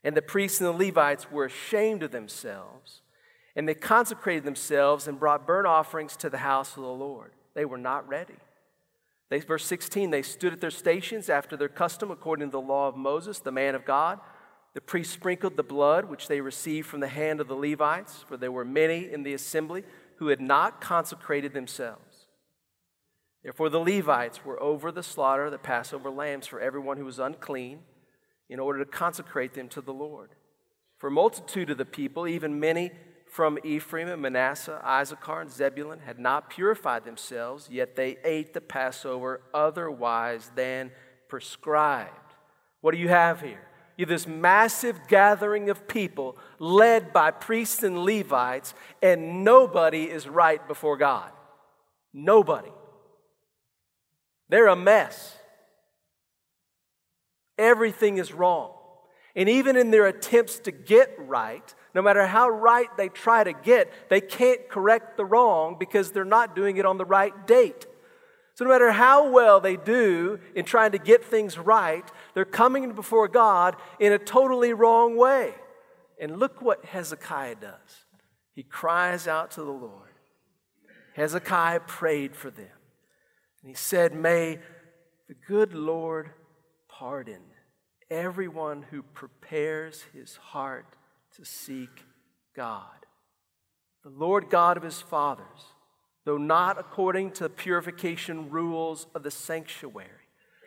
And 0.04 0.18
the 0.18 0.22
priests 0.22 0.60
and 0.60 0.68
the 0.68 0.86
Levites 0.86 1.32
were 1.32 1.46
ashamed 1.46 2.04
of 2.04 2.12
themselves, 2.12 3.02
and 3.56 3.68
they 3.68 3.76
consecrated 3.76 4.44
themselves 4.44 5.08
and 5.08 5.20
brought 5.20 5.46
burnt 5.46 5.68
offerings 5.68 6.16
to 6.18 6.30
the 6.30 6.40
house 6.40 6.76
of 6.76 6.84
the 6.84 6.90
Lord. 6.90 7.32
They 7.54 7.66
were 7.66 7.78
not 7.78 8.08
ready. 8.08 8.38
They, 9.30 9.40
verse 9.40 9.66
16, 9.66 10.10
they 10.10 10.24
stood 10.24 10.54
at 10.54 10.62
their 10.62 10.72
stations 10.72 11.30
after 11.30 11.56
their 11.56 11.70
custom, 11.70 12.12
according 12.12 12.48
to 12.48 12.52
the 12.52 12.62
law 12.62 12.88
of 12.88 12.98
Moses, 12.98 13.40
the 13.40 13.52
man 13.52 13.76
of 13.76 13.86
God. 13.86 14.20
The 14.74 14.82
priests 14.82 15.14
sprinkled 15.14 15.56
the 15.56 15.64
blood 15.64 16.06
which 16.06 16.28
they 16.28 16.42
received 16.42 16.88
from 16.88 17.00
the 17.02 17.08
hand 17.08 17.40
of 17.40 17.48
the 17.48 17.56
Levites, 17.56 18.26
for 18.28 18.38
there 18.38 18.52
were 18.52 18.66
many 18.66 19.12
in 19.12 19.24
the 19.24 19.34
assembly 19.34 19.84
who 20.18 20.28
had 20.28 20.42
not 20.42 20.82
consecrated 20.82 21.54
themselves. 21.54 22.26
Therefore, 23.44 23.70
the 23.70 23.80
Levites 23.80 24.46
were 24.46 24.62
over 24.62 24.92
the 24.92 25.04
slaughter 25.04 25.46
of 25.46 25.52
the 25.52 25.58
Passover 25.58 26.10
lambs 26.10 26.48
for 26.48 26.60
everyone 26.60 26.98
who 26.98 27.06
was 27.06 27.20
unclean 27.20 27.80
in 28.52 28.60
order 28.60 28.80
to 28.80 28.86
consecrate 28.86 29.54
them 29.54 29.70
to 29.70 29.82
the 29.82 29.94
Lord. 29.94 30.30
For 31.00 31.08
a 31.08 31.12
multitude 31.12 31.72
of 31.72 31.80
the 31.80 31.86
people, 31.86 32.28
even 32.28 32.60
many 32.60 32.92
from 33.26 33.58
Ephraim 33.64 34.10
and 34.10 34.22
Manasseh, 34.22 34.80
Issachar 34.86 35.42
and 35.42 35.50
Zebulun, 35.50 36.00
had 36.00 36.20
not 36.20 36.50
purified 36.50 37.06
themselves, 37.06 37.70
yet 37.72 37.96
they 37.96 38.18
ate 38.26 38.54
the 38.54 38.60
Passover 38.60 39.42
otherwise 39.54 40.52
than 40.54 40.92
prescribed. 41.30 42.12
What 42.82 42.94
do 42.94 42.98
you 43.00 43.08
have 43.08 43.40
here? 43.40 43.62
You 43.96 44.04
have 44.04 44.10
this 44.10 44.28
massive 44.28 45.08
gathering 45.08 45.70
of 45.70 45.88
people 45.88 46.38
led 46.60 47.14
by 47.14 47.32
priests 47.32 47.84
and 47.84 48.00
Levites, 48.00 48.74
and 49.02 49.46
nobody 49.46 50.04
is 50.04 50.28
right 50.28 50.66
before 50.68 50.98
God. 50.98 51.32
Nobody. 52.14 52.72
They're 54.50 54.68
a 54.68 54.76
mess. 54.76 55.38
Everything 57.62 58.18
is 58.18 58.34
wrong. 58.34 58.72
And 59.36 59.48
even 59.48 59.78
in 59.78 59.92
their 59.92 60.08
attempts 60.08 60.58
to 60.62 60.72
get 60.72 61.14
right, 61.20 61.76
no 61.94 62.02
matter 62.02 62.26
how 62.26 62.50
right 62.50 62.90
they 62.98 63.08
try 63.08 63.44
to 63.44 63.54
get, 63.54 64.10
they 64.10 64.20
can't 64.20 64.68
correct 64.68 65.16
the 65.16 65.26
wrong 65.26 65.76
because 65.80 66.12
they're 66.12 66.26
not 66.26 66.56
doing 66.56 66.78
it 66.78 66.88
on 66.88 66.98
the 66.98 67.06
right 67.06 67.46
date. 67.46 67.86
So, 68.56 68.66
no 68.66 68.72
matter 68.72 68.92
how 68.92 69.30
well 69.30 69.60
they 69.60 69.78
do 69.78 70.40
in 70.56 70.66
trying 70.66 70.94
to 70.94 70.98
get 70.98 71.24
things 71.24 71.58
right, 71.58 72.04
they're 72.34 72.46
coming 72.46 72.92
before 72.94 73.28
God 73.28 73.76
in 74.00 74.12
a 74.12 74.18
totally 74.18 74.74
wrong 74.74 75.16
way. 75.16 75.54
And 76.20 76.40
look 76.40 76.64
what 76.64 76.84
Hezekiah 76.86 77.56
does. 77.62 78.06
He 78.54 78.64
cries 78.64 79.28
out 79.28 79.52
to 79.52 79.62
the 79.62 79.72
Lord. 79.72 80.10
Hezekiah 81.14 81.82
prayed 81.82 82.36
for 82.36 82.50
them. 82.50 82.78
And 83.62 83.70
he 83.70 83.76
said, 83.76 84.16
May 84.16 84.60
the 85.28 85.36
good 85.48 85.76
Lord 85.76 86.32
pardon 86.90 87.51
everyone 88.12 88.84
who 88.92 89.02
prepares 89.02 90.04
his 90.14 90.36
heart 90.36 90.86
to 91.38 91.46
seek 91.46 92.04
God. 92.56 92.84
The 94.04 94.10
Lord 94.10 94.50
God 94.50 94.78
of 94.78 94.84
his 94.84 95.00
fathers, 95.00 95.46
though 96.26 96.38
not 96.38 96.78
according 96.78 97.32
to 97.32 97.44
the 97.44 97.50
purification 97.50 98.50
rules 98.52 99.08
of 99.16 99.24
the 99.24 99.32
sanctuary. 99.32 100.10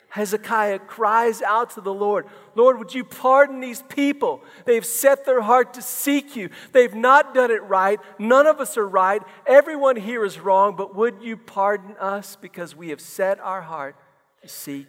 Hezekiah 0.09 0.79
cries 0.79 1.43
out 1.43 1.71
to 1.71 1.81
the 1.81 1.93
Lord, 1.93 2.27
Lord, 2.55 2.79
would 2.79 2.95
you 2.95 3.05
pardon 3.05 3.59
these 3.59 3.83
people? 3.83 4.43
They've 4.65 4.87
set 4.87 5.27
their 5.27 5.41
heart 5.41 5.75
to 5.75 5.83
seek 5.83 6.37
you. 6.37 6.51
They've 6.71 6.95
not 6.95 7.35
done 7.35 7.51
it 7.51 7.65
right. 7.65 7.99
None 8.19 8.47
of 8.47 8.61
us 8.61 8.79
are 8.79 8.89
right. 8.89 9.21
Everyone 9.45 9.97
here 9.97 10.25
is 10.25 10.39
wrong, 10.39 10.77
but 10.77 10.95
would 10.95 11.21
you 11.21 11.37
pardon 11.37 11.97
us 11.99 12.37
because 12.41 12.77
we 12.77 12.91
have 12.91 13.01
set 13.01 13.41
our 13.41 13.63
heart 13.63 13.97
to 14.43 14.49
seek 14.49 14.87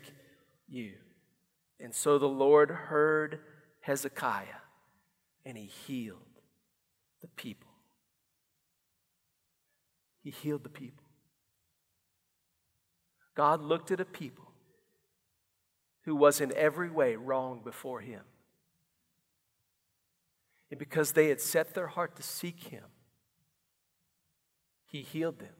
you? 0.69 0.93
And 1.79 1.93
so 1.93 2.17
the 2.17 2.27
Lord 2.27 2.69
heard 2.69 3.39
Hezekiah 3.81 4.61
and 5.45 5.57
he 5.57 5.65
healed 5.65 6.19
the 7.21 7.27
people. 7.27 7.71
He 10.23 10.31
healed 10.31 10.63
the 10.63 10.69
people. 10.69 11.03
God 13.35 13.61
looked 13.61 13.91
at 13.91 13.99
a 13.99 14.05
people 14.05 14.51
who 16.03 16.15
was 16.15 16.39
in 16.39 16.53
every 16.55 16.89
way 16.89 17.15
wrong 17.15 17.61
before 17.63 17.99
him. 17.99 18.21
And 20.71 20.79
because 20.79 21.11
they 21.11 21.27
had 21.27 21.41
set 21.41 21.73
their 21.73 21.87
heart 21.87 22.15
to 22.15 22.23
seek 22.23 22.65
him, 22.65 22.85
he 24.87 25.01
healed 25.01 25.39
them 25.39 25.53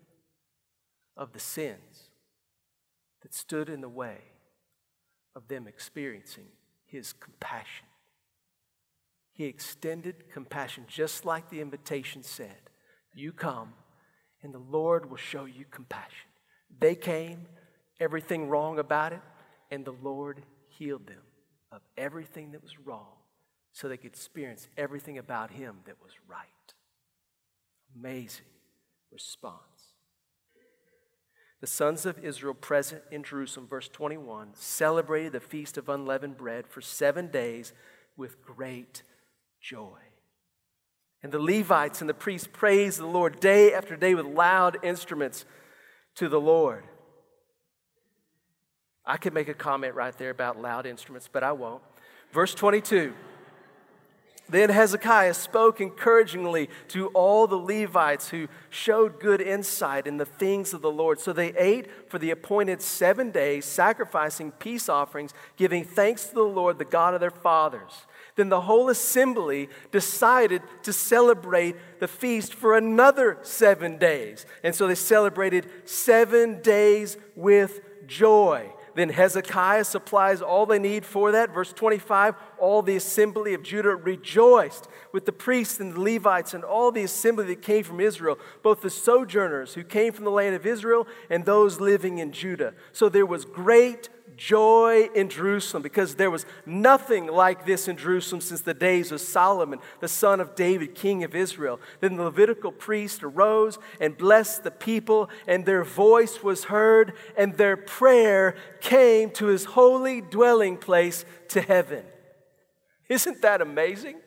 of 1.17 1.33
the 1.33 1.39
sins 1.39 2.09
that 3.21 3.33
stood 3.33 3.69
in 3.69 3.81
the 3.81 3.89
way 3.89 4.34
of 5.35 5.47
them 5.47 5.67
experiencing 5.67 6.47
his 6.85 7.13
compassion. 7.13 7.87
He 9.33 9.45
extended 9.45 10.31
compassion, 10.31 10.85
just 10.87 11.25
like 11.25 11.49
the 11.49 11.59
invitation 11.61 12.23
said 12.23 12.69
You 13.13 13.31
come, 13.31 13.73
and 14.41 14.53
the 14.53 14.59
Lord 14.59 15.09
will 15.09 15.17
show 15.17 15.45
you 15.45 15.65
compassion. 15.69 16.29
They 16.79 16.95
came, 16.95 17.47
everything 17.99 18.47
wrong 18.47 18.79
about 18.79 19.13
it, 19.13 19.21
and 19.71 19.83
the 19.83 19.95
Lord 20.01 20.41
healed 20.67 21.07
them 21.07 21.21
of 21.71 21.81
everything 21.97 22.51
that 22.51 22.63
was 22.63 22.79
wrong 22.79 23.07
so 23.73 23.89
they 23.89 23.97
could 23.97 24.13
experience 24.13 24.69
everything 24.77 25.17
about 25.17 25.51
Him 25.51 25.79
that 25.85 26.01
was 26.01 26.13
right. 26.29 26.73
Amazing 27.93 28.45
response. 29.11 29.59
The 31.65 31.71
sons 31.71 32.05
of 32.05 32.23
Israel 32.23 32.53
present 32.53 33.01
in 33.09 33.23
Jerusalem, 33.23 33.65
verse 33.67 33.87
21, 33.87 34.49
celebrated 34.53 35.31
the 35.31 35.39
feast 35.39 35.79
of 35.79 35.89
unleavened 35.89 36.37
bread 36.37 36.67
for 36.67 36.79
seven 36.79 37.29
days 37.29 37.73
with 38.15 38.39
great 38.45 39.01
joy. 39.59 39.97
And 41.23 41.31
the 41.31 41.39
Levites 41.39 42.01
and 42.01 42.07
the 42.07 42.13
priests 42.13 42.47
praised 42.53 42.99
the 42.99 43.07
Lord 43.07 43.39
day 43.39 43.73
after 43.73 43.95
day 43.95 44.13
with 44.13 44.27
loud 44.27 44.77
instruments 44.83 45.43
to 46.17 46.29
the 46.29 46.39
Lord. 46.39 46.83
I 49.03 49.17
could 49.17 49.33
make 49.33 49.49
a 49.49 49.55
comment 49.55 49.95
right 49.95 50.15
there 50.19 50.29
about 50.29 50.61
loud 50.61 50.85
instruments, 50.85 51.27
but 51.33 51.41
I 51.41 51.53
won't. 51.53 51.81
Verse 52.31 52.53
22. 52.53 53.11
Then 54.47 54.69
Hezekiah 54.69 55.33
spoke 55.33 55.81
encouragingly 55.81 56.69
to 56.89 57.07
all 57.07 57.47
the 57.47 57.55
Levites 57.55 58.29
who 58.29 58.47
showed 58.69 59.19
good 59.19 59.41
insight 59.41 60.05
in 60.05 60.17
the 60.17 60.25
things 60.25 60.71
of 60.71 60.83
the 60.83 60.91
Lord. 60.91 61.19
So 61.19 61.33
they 61.33 61.55
ate 61.55 61.89
for 62.11 62.19
the 62.19 62.29
appointed 62.29 62.81
seven 62.81 63.31
days, 63.31 63.65
sacrificing 63.65 64.51
peace 64.51 64.87
offerings, 64.87 65.33
giving 65.57 65.83
thanks 65.83 66.27
to 66.27 66.35
the 66.35 66.43
Lord, 66.43 66.77
the 66.77 66.85
God 66.85 67.15
of 67.15 67.21
their 67.21 67.31
fathers. 67.31 68.05
Then 68.35 68.49
the 68.49 68.61
whole 68.61 68.89
assembly 68.89 69.69
decided 69.91 70.61
to 70.83 70.93
celebrate 70.93 71.75
the 71.99 72.07
feast 72.07 72.53
for 72.53 72.77
another 72.77 73.39
seven 73.41 73.97
days. 73.97 74.45
And 74.63 74.75
so 74.75 74.87
they 74.87 74.95
celebrated 74.95 75.67
seven 75.85 76.61
days 76.61 77.17
with 77.35 77.81
joy. 78.05 78.71
Then 78.95 79.09
Hezekiah 79.09 79.83
supplies 79.83 80.41
all 80.41 80.65
they 80.65 80.79
need 80.79 81.05
for 81.05 81.31
that. 81.33 81.53
Verse 81.53 81.73
25 81.73 82.35
all 82.57 82.81
the 82.81 82.95
assembly 82.95 83.53
of 83.53 83.61
Judah 83.61 83.95
rejoiced 83.95 84.87
with 85.11 85.25
the 85.25 85.31
priests 85.31 85.79
and 85.79 85.93
the 85.93 85.99
Levites 85.99 86.53
and 86.53 86.63
all 86.63 86.91
the 86.91 87.03
assembly 87.03 87.45
that 87.47 87.61
came 87.61 87.83
from 87.83 87.99
Israel, 87.99 88.39
both 88.63 88.81
the 88.81 88.89
sojourners 88.89 89.73
who 89.73 89.83
came 89.83 90.13
from 90.13 90.23
the 90.23 90.31
land 90.31 90.55
of 90.55 90.65
Israel 90.65 91.07
and 91.29 91.45
those 91.45 91.79
living 91.79 92.17
in 92.17 92.31
Judah. 92.31 92.73
So 92.93 93.09
there 93.09 93.25
was 93.25 93.45
great 93.45 94.09
joy 94.37 95.09
in 95.15 95.29
Jerusalem 95.29 95.83
because 95.83 96.15
there 96.15 96.31
was 96.31 96.45
nothing 96.65 97.27
like 97.27 97.65
this 97.65 97.87
in 97.87 97.97
Jerusalem 97.97 98.41
since 98.41 98.61
the 98.61 98.73
days 98.73 99.11
of 99.11 99.21
Solomon, 99.21 99.79
the 99.99 100.07
son 100.07 100.39
of 100.39 100.55
David, 100.55 100.95
king 100.95 101.23
of 101.23 101.35
Israel. 101.35 101.79
Then 101.99 102.17
the 102.17 102.23
Levitical 102.23 102.71
priest 102.71 103.23
arose 103.23 103.79
and 103.99 104.17
blessed 104.17 104.63
the 104.63 104.71
people, 104.71 105.29
and 105.47 105.65
their 105.65 105.83
voice 105.83 106.43
was 106.43 106.65
heard, 106.65 107.13
and 107.37 107.55
their 107.55 107.77
prayer 107.77 108.55
came 108.81 109.29
to 109.31 109.47
his 109.47 109.65
holy 109.65 110.21
dwelling 110.21 110.77
place 110.77 111.25
to 111.49 111.61
heaven. 111.61 112.03
Isn't 113.09 113.41
that 113.41 113.61
amazing? 113.61 114.17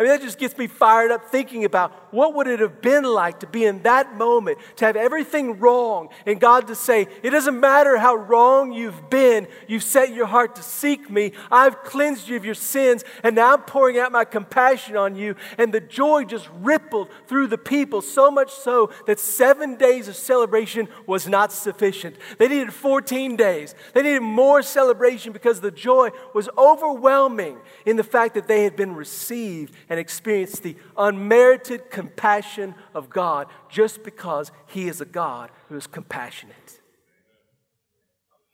I 0.00 0.04
mean, 0.04 0.12
that 0.12 0.22
just 0.22 0.38
gets 0.38 0.56
me 0.56 0.66
fired 0.66 1.10
up 1.10 1.26
thinking 1.26 1.66
about 1.66 1.92
what 2.10 2.34
would 2.34 2.46
it 2.46 2.60
have 2.60 2.80
been 2.80 3.04
like 3.04 3.40
to 3.40 3.46
be 3.46 3.66
in 3.66 3.82
that 3.82 4.16
moment, 4.16 4.56
to 4.76 4.86
have 4.86 4.96
everything 4.96 5.58
wrong, 5.58 6.08
and 6.24 6.40
God 6.40 6.68
to 6.68 6.74
say, 6.74 7.06
It 7.22 7.28
doesn't 7.28 7.60
matter 7.60 7.98
how 7.98 8.16
wrong 8.16 8.72
you've 8.72 9.10
been, 9.10 9.46
you've 9.68 9.82
set 9.82 10.14
your 10.14 10.24
heart 10.24 10.56
to 10.56 10.62
seek 10.62 11.10
me. 11.10 11.32
I've 11.50 11.82
cleansed 11.82 12.28
you 12.28 12.36
of 12.38 12.46
your 12.46 12.54
sins, 12.54 13.04
and 13.22 13.36
now 13.36 13.52
I'm 13.52 13.60
pouring 13.64 13.98
out 13.98 14.10
my 14.10 14.24
compassion 14.24 14.96
on 14.96 15.16
you. 15.16 15.36
And 15.58 15.70
the 15.70 15.82
joy 15.82 16.24
just 16.24 16.48
rippled 16.62 17.10
through 17.26 17.48
the 17.48 17.58
people, 17.58 18.00
so 18.00 18.30
much 18.30 18.50
so 18.54 18.90
that 19.06 19.20
seven 19.20 19.76
days 19.76 20.08
of 20.08 20.16
celebration 20.16 20.88
was 21.04 21.28
not 21.28 21.52
sufficient. 21.52 22.16
They 22.38 22.48
needed 22.48 22.72
14 22.72 23.36
days. 23.36 23.74
They 23.92 24.02
needed 24.02 24.22
more 24.22 24.62
celebration 24.62 25.32
because 25.32 25.60
the 25.60 25.70
joy 25.70 26.08
was 26.32 26.48
overwhelming 26.56 27.58
in 27.84 27.96
the 27.96 28.02
fact 28.02 28.32
that 28.32 28.48
they 28.48 28.64
had 28.64 28.76
been 28.76 28.94
received 28.94 29.74
and 29.90 29.98
experience 29.98 30.60
the 30.60 30.76
unmerited 30.96 31.90
compassion 31.90 32.76
of 32.94 33.10
God 33.10 33.48
just 33.68 34.04
because 34.04 34.52
He 34.68 34.88
is 34.88 35.00
a 35.00 35.04
God 35.04 35.50
who 35.68 35.76
is 35.76 35.88
compassionate. 35.88 36.80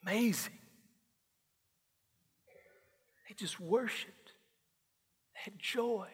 Amazing. 0.02 0.54
They 3.28 3.34
just 3.34 3.60
worshiped, 3.60 4.32
they 5.34 5.50
had 5.50 5.58
joy, 5.58 6.08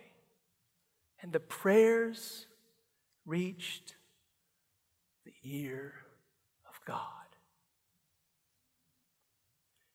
and 1.23 1.33
the 1.33 1.41
prayers 1.41 2.47
reached 3.25 3.95
the 5.25 5.33
ear 5.45 5.93
of 6.69 6.81
God. 6.85 6.99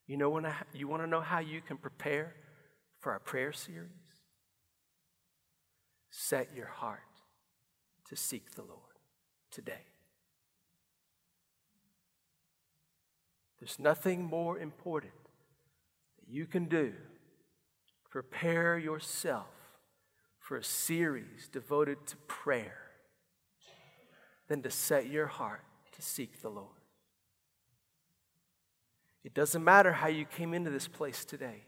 You 0.06 0.16
know, 0.16 0.30
when 0.30 0.46
I, 0.46 0.54
you 0.74 0.88
want 0.88 1.04
to 1.04 1.08
know 1.08 1.20
how 1.20 1.40
you 1.40 1.60
can 1.60 1.76
prepare 1.76 2.34
for 3.02 3.12
our 3.12 3.20
prayer 3.20 3.52
series? 3.52 4.07
Set 6.20 6.50
your 6.56 6.66
heart 6.66 7.00
to 8.10 8.16
seek 8.16 8.56
the 8.56 8.64
Lord 8.64 8.80
today. 9.52 9.86
There's 13.60 13.78
nothing 13.78 14.24
more 14.24 14.58
important 14.58 15.14
that 16.20 16.28
you 16.28 16.48
can 16.48 16.66
do 16.66 16.94
prepare 18.10 18.80
yourself 18.80 19.46
for 20.40 20.58
a 20.58 20.64
series 20.64 21.50
devoted 21.52 22.08
to 22.08 22.16
prayer 22.26 22.80
than 24.48 24.64
to 24.64 24.72
set 24.72 25.08
your 25.08 25.28
heart 25.28 25.62
to 25.96 26.02
seek 26.02 26.42
the 26.42 26.50
Lord. 26.50 26.82
It 29.24 29.36
doesn't 29.36 29.64
matter 29.64 29.92
how 29.92 30.08
you 30.08 30.26
came 30.26 30.56
into 30.56 30.72
this 30.72 30.88
place 30.88 31.26
today. 31.26 31.66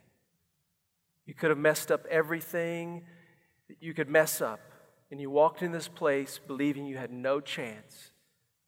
You 1.27 1.35
could 1.35 1.51
have 1.51 1.59
messed 1.59 1.91
up 1.91 2.07
everything 2.09 3.03
that 3.69 3.77
you 3.79 3.93
could 3.93 4.09
mess 4.09 4.41
up 4.41 4.59
and 5.11 5.21
you 5.21 5.29
walked 5.29 5.61
in 5.61 5.71
this 5.71 5.87
place 5.87 6.39
believing 6.45 6.85
you 6.85 6.97
had 6.97 7.11
no 7.11 7.39
chance 7.39 8.11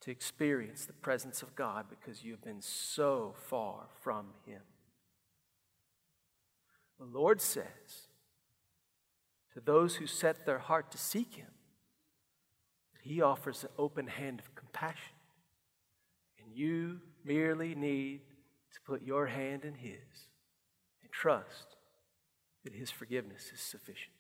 to 0.02 0.12
experience 0.12 0.86
the 0.86 0.94
presence 0.94 1.42
of 1.42 1.56
God 1.56 1.86
because 1.90 2.24
you 2.24 2.32
have 2.32 2.44
been 2.44 2.62
so 2.62 3.36
far 3.50 3.88
from 4.02 4.28
Him. 4.46 4.62
The 7.00 7.06
Lord 7.06 7.42
says 7.42 8.08
to 9.54 9.60
those 9.60 9.96
who 9.96 10.08
set 10.08 10.46
their 10.46 10.60
heart 10.60 10.92
to 10.92 10.98
seek 10.98 11.36
Him 11.36 11.52
He 13.02 13.22
offers 13.22 13.64
an 13.64 13.70
open 13.78 14.08
hand 14.08 14.40
of 14.40 14.56
compassion. 14.56 15.16
And 16.44 16.56
you 16.56 17.02
merely 17.24 17.76
need 17.76 18.22
to 18.74 18.80
put 18.86 19.04
your 19.04 19.28
hand 19.28 19.66
in 19.66 19.76
His 19.76 20.30
and 21.04 21.12
trust 21.12 21.76
that 22.64 22.74
His 22.74 22.90
forgiveness 22.90 23.52
is 23.54 23.60
sufficient 23.60 24.16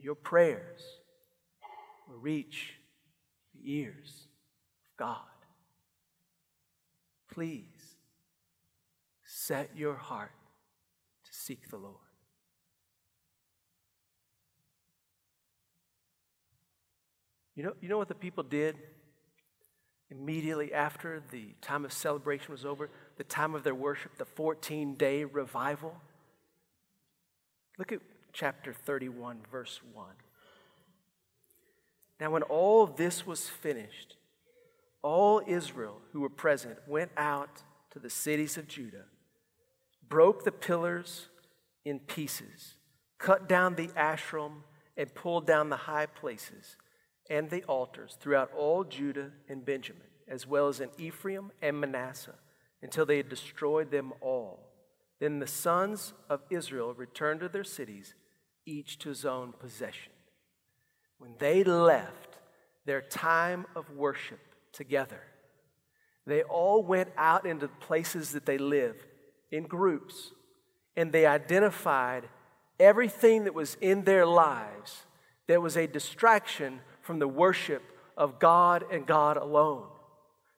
your 0.00 0.14
prayers 0.14 0.82
will 2.08 2.18
reach 2.18 2.74
the 3.54 3.72
ears 3.72 4.26
of 4.84 4.96
God. 4.96 5.18
Please 7.32 7.96
set 9.24 9.70
your 9.76 9.94
heart 9.94 10.32
to 11.24 11.32
seek 11.32 11.68
the 11.70 11.76
Lord. 11.76 11.96
You 17.54 17.62
know, 17.62 17.72
you 17.80 17.88
know 17.88 17.98
what 17.98 18.08
the 18.08 18.14
people 18.14 18.44
did 18.44 18.76
immediately 20.10 20.72
after 20.72 21.22
the 21.30 21.54
time 21.60 21.84
of 21.84 21.92
celebration 21.92 22.52
was 22.52 22.64
over, 22.64 22.90
the 23.16 23.24
time 23.24 23.54
of 23.54 23.64
their 23.64 23.74
worship, 23.74 24.16
the 24.18 24.24
14 24.24 24.94
day 24.94 25.24
revival? 25.24 25.96
Look 27.78 27.92
at 27.92 28.00
chapter 28.36 28.70
31, 28.70 29.38
verse 29.50 29.80
1. 29.94 30.06
Now, 32.20 32.30
when 32.30 32.42
all 32.42 32.86
this 32.86 33.26
was 33.26 33.48
finished, 33.48 34.16
all 35.02 35.40
Israel 35.46 36.02
who 36.12 36.20
were 36.20 36.28
present 36.28 36.76
went 36.86 37.12
out 37.16 37.62
to 37.92 37.98
the 37.98 38.10
cities 38.10 38.58
of 38.58 38.68
Judah, 38.68 39.06
broke 40.06 40.44
the 40.44 40.52
pillars 40.52 41.28
in 41.86 41.98
pieces, 41.98 42.74
cut 43.16 43.48
down 43.48 43.74
the 43.74 43.88
Asherim, 43.88 44.64
and 44.98 45.14
pulled 45.14 45.46
down 45.46 45.70
the 45.70 45.76
high 45.76 46.06
places 46.06 46.76
and 47.30 47.48
the 47.48 47.64
altars 47.64 48.18
throughout 48.20 48.52
all 48.54 48.84
Judah 48.84 49.30
and 49.48 49.64
Benjamin, 49.64 50.08
as 50.28 50.46
well 50.46 50.68
as 50.68 50.80
in 50.80 50.90
Ephraim 50.98 51.52
and 51.62 51.80
Manasseh, 51.80 52.34
until 52.82 53.06
they 53.06 53.16
had 53.16 53.30
destroyed 53.30 53.90
them 53.90 54.12
all. 54.20 54.60
Then 55.20 55.38
the 55.38 55.46
sons 55.46 56.12
of 56.28 56.42
Israel 56.50 56.92
returned 56.92 57.40
to 57.40 57.48
their 57.48 57.64
cities 57.64 58.14
each 58.66 58.98
to 58.98 59.08
his 59.08 59.24
own 59.24 59.52
possession. 59.52 60.12
When 61.18 61.34
they 61.38 61.64
left 61.64 62.38
their 62.84 63.00
time 63.00 63.64
of 63.74 63.90
worship 63.90 64.40
together, 64.72 65.22
they 66.26 66.42
all 66.42 66.82
went 66.82 67.08
out 67.16 67.46
into 67.46 67.68
the 67.68 67.72
places 67.74 68.32
that 68.32 68.44
they 68.44 68.58
live 68.58 68.96
in 69.50 69.64
groups 69.64 70.32
and 70.96 71.12
they 71.12 71.24
identified 71.24 72.28
everything 72.78 73.44
that 73.44 73.54
was 73.54 73.76
in 73.80 74.04
their 74.04 74.26
lives 74.26 75.04
that 75.46 75.62
was 75.62 75.76
a 75.76 75.86
distraction 75.86 76.80
from 77.00 77.18
the 77.18 77.28
worship 77.28 77.82
of 78.16 78.38
God 78.38 78.84
and 78.90 79.06
God 79.06 79.36
alone. 79.36 79.86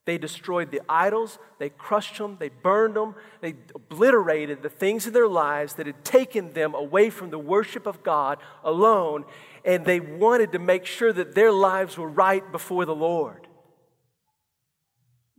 They 0.09 0.17
destroyed 0.17 0.71
the 0.71 0.81
idols, 0.89 1.39
they 1.59 1.69
crushed 1.69 2.17
them, 2.17 2.39
they 2.41 2.49
burned 2.49 2.97
them, 2.97 3.15
they 3.43 3.57
obliterated 3.75 4.63
the 4.63 4.71
things 4.71 5.07
in 5.07 5.13
their 5.13 5.29
lives 5.29 5.75
that 5.75 5.85
had 5.85 6.03
taken 6.03 6.55
them 6.55 6.75
away 6.75 7.11
from 7.11 7.29
the 7.29 7.39
worship 7.39 7.87
of 7.87 8.03
God 8.03 8.39
alone, 8.65 9.27
and 9.67 9.85
they 9.85 10.01
wanted 10.01 10.53
to 10.53 10.59
make 10.59 10.87
sure 10.87 11.13
that 11.13 11.35
their 11.35 11.53
lives 11.53 11.99
were 11.99 12.09
right 12.09 12.51
before 12.51 12.87
the 12.87 12.95
Lord. 12.95 13.49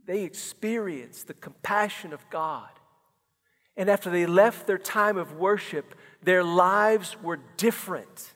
They 0.06 0.22
experienced 0.22 1.26
the 1.26 1.34
compassion 1.34 2.12
of 2.12 2.30
God. 2.30 2.70
And 3.76 3.90
after 3.90 4.08
they 4.08 4.24
left 4.24 4.68
their 4.68 4.78
time 4.78 5.16
of 5.16 5.32
worship, 5.32 5.96
their 6.22 6.44
lives 6.44 7.20
were 7.20 7.40
different. 7.56 8.34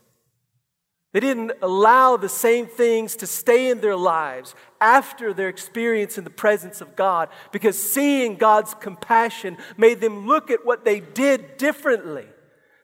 They 1.15 1.21
didn't 1.21 1.53
allow 1.63 2.17
the 2.17 2.29
same 2.29 2.67
things 2.67 3.15
to 3.17 3.29
stay 3.29 3.71
in 3.71 3.81
their 3.81 3.95
lives 3.95 4.57
after 4.81 5.33
their 5.33 5.49
experience 5.49 6.19
in 6.19 6.25
the 6.25 6.31
presence 6.31 6.81
of 6.81 6.97
God 6.97 7.29
because 7.53 7.81
seeing 7.81 8.35
God's 8.35 8.75
compassion 8.75 9.57
made 9.77 10.01
them 10.01 10.27
look 10.27 10.51
at 10.51 10.67
what 10.67 10.85
they 10.85 10.99
did 10.99 11.57
differently. 11.57 12.27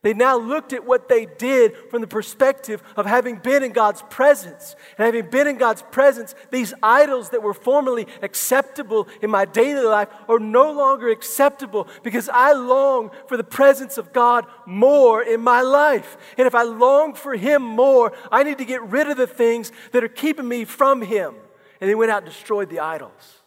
They 0.02 0.14
now 0.14 0.38
looked 0.38 0.72
at 0.72 0.86
what 0.86 1.10
they 1.10 1.26
did 1.26 1.76
from 1.90 2.00
the 2.00 2.06
perspective 2.06 2.82
of 2.96 3.04
having 3.04 3.36
been 3.36 3.62
in 3.62 3.72
God's 3.72 4.02
presence. 4.08 4.74
And 4.96 5.04
having 5.04 5.30
been 5.30 5.46
in 5.46 5.58
God's 5.58 5.82
presence, 5.82 6.34
these 6.50 6.72
idols 6.82 7.30
that 7.30 7.42
were 7.42 7.52
formerly 7.52 8.06
acceptable 8.22 9.08
in 9.20 9.28
my 9.28 9.44
daily 9.44 9.84
life 9.84 10.08
are 10.26 10.38
no 10.38 10.72
longer 10.72 11.10
acceptable 11.10 11.86
because 12.02 12.30
I 12.30 12.52
long 12.52 13.10
for 13.26 13.36
the 13.36 13.44
presence 13.44 13.98
of 13.98 14.14
God 14.14 14.46
more 14.64 15.22
in 15.22 15.42
my 15.42 15.60
life. 15.60 16.16
And 16.38 16.46
if 16.46 16.54
I 16.54 16.62
long 16.62 17.12
for 17.12 17.36
Him 17.36 17.60
more, 17.60 18.14
I 18.32 18.42
need 18.42 18.56
to 18.56 18.64
get 18.64 18.82
rid 18.82 19.10
of 19.10 19.18
the 19.18 19.26
things 19.26 19.70
that 19.92 20.02
are 20.02 20.08
keeping 20.08 20.48
me 20.48 20.64
from 20.64 21.02
Him. 21.02 21.34
And 21.78 21.90
they 21.90 21.94
went 21.94 22.10
out 22.10 22.22
and 22.22 22.32
destroyed 22.32 22.70
the 22.70 22.80
idols. 22.80 23.42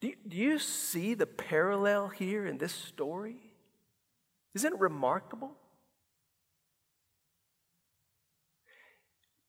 Do 0.00 0.08
you, 0.08 0.16
do 0.26 0.36
you 0.36 0.58
see 0.58 1.14
the 1.14 1.26
parallel 1.26 2.08
here 2.08 2.44
in 2.44 2.58
this 2.58 2.72
story? 2.72 3.51
Isn't 4.54 4.74
it 4.74 4.80
remarkable? 4.80 5.52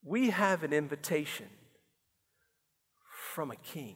We 0.04 0.32
have 0.32 0.64
an 0.64 0.74
invitation 0.74 1.48
from 3.34 3.52
a 3.52 3.56
king, 3.56 3.96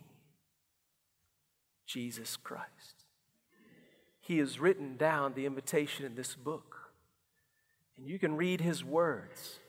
Jesus 1.85 2.37
Christ. 2.37 3.05
He 4.19 4.39
has 4.39 4.59
written 4.59 4.97
down 4.97 5.33
the 5.33 5.45
invitation 5.45 6.05
in 6.05 6.15
this 6.15 6.35
book, 6.35 6.75
and 7.97 8.07
you 8.07 8.19
can 8.19 8.35
read 8.35 8.61
his 8.61 8.83
words. 8.83 9.59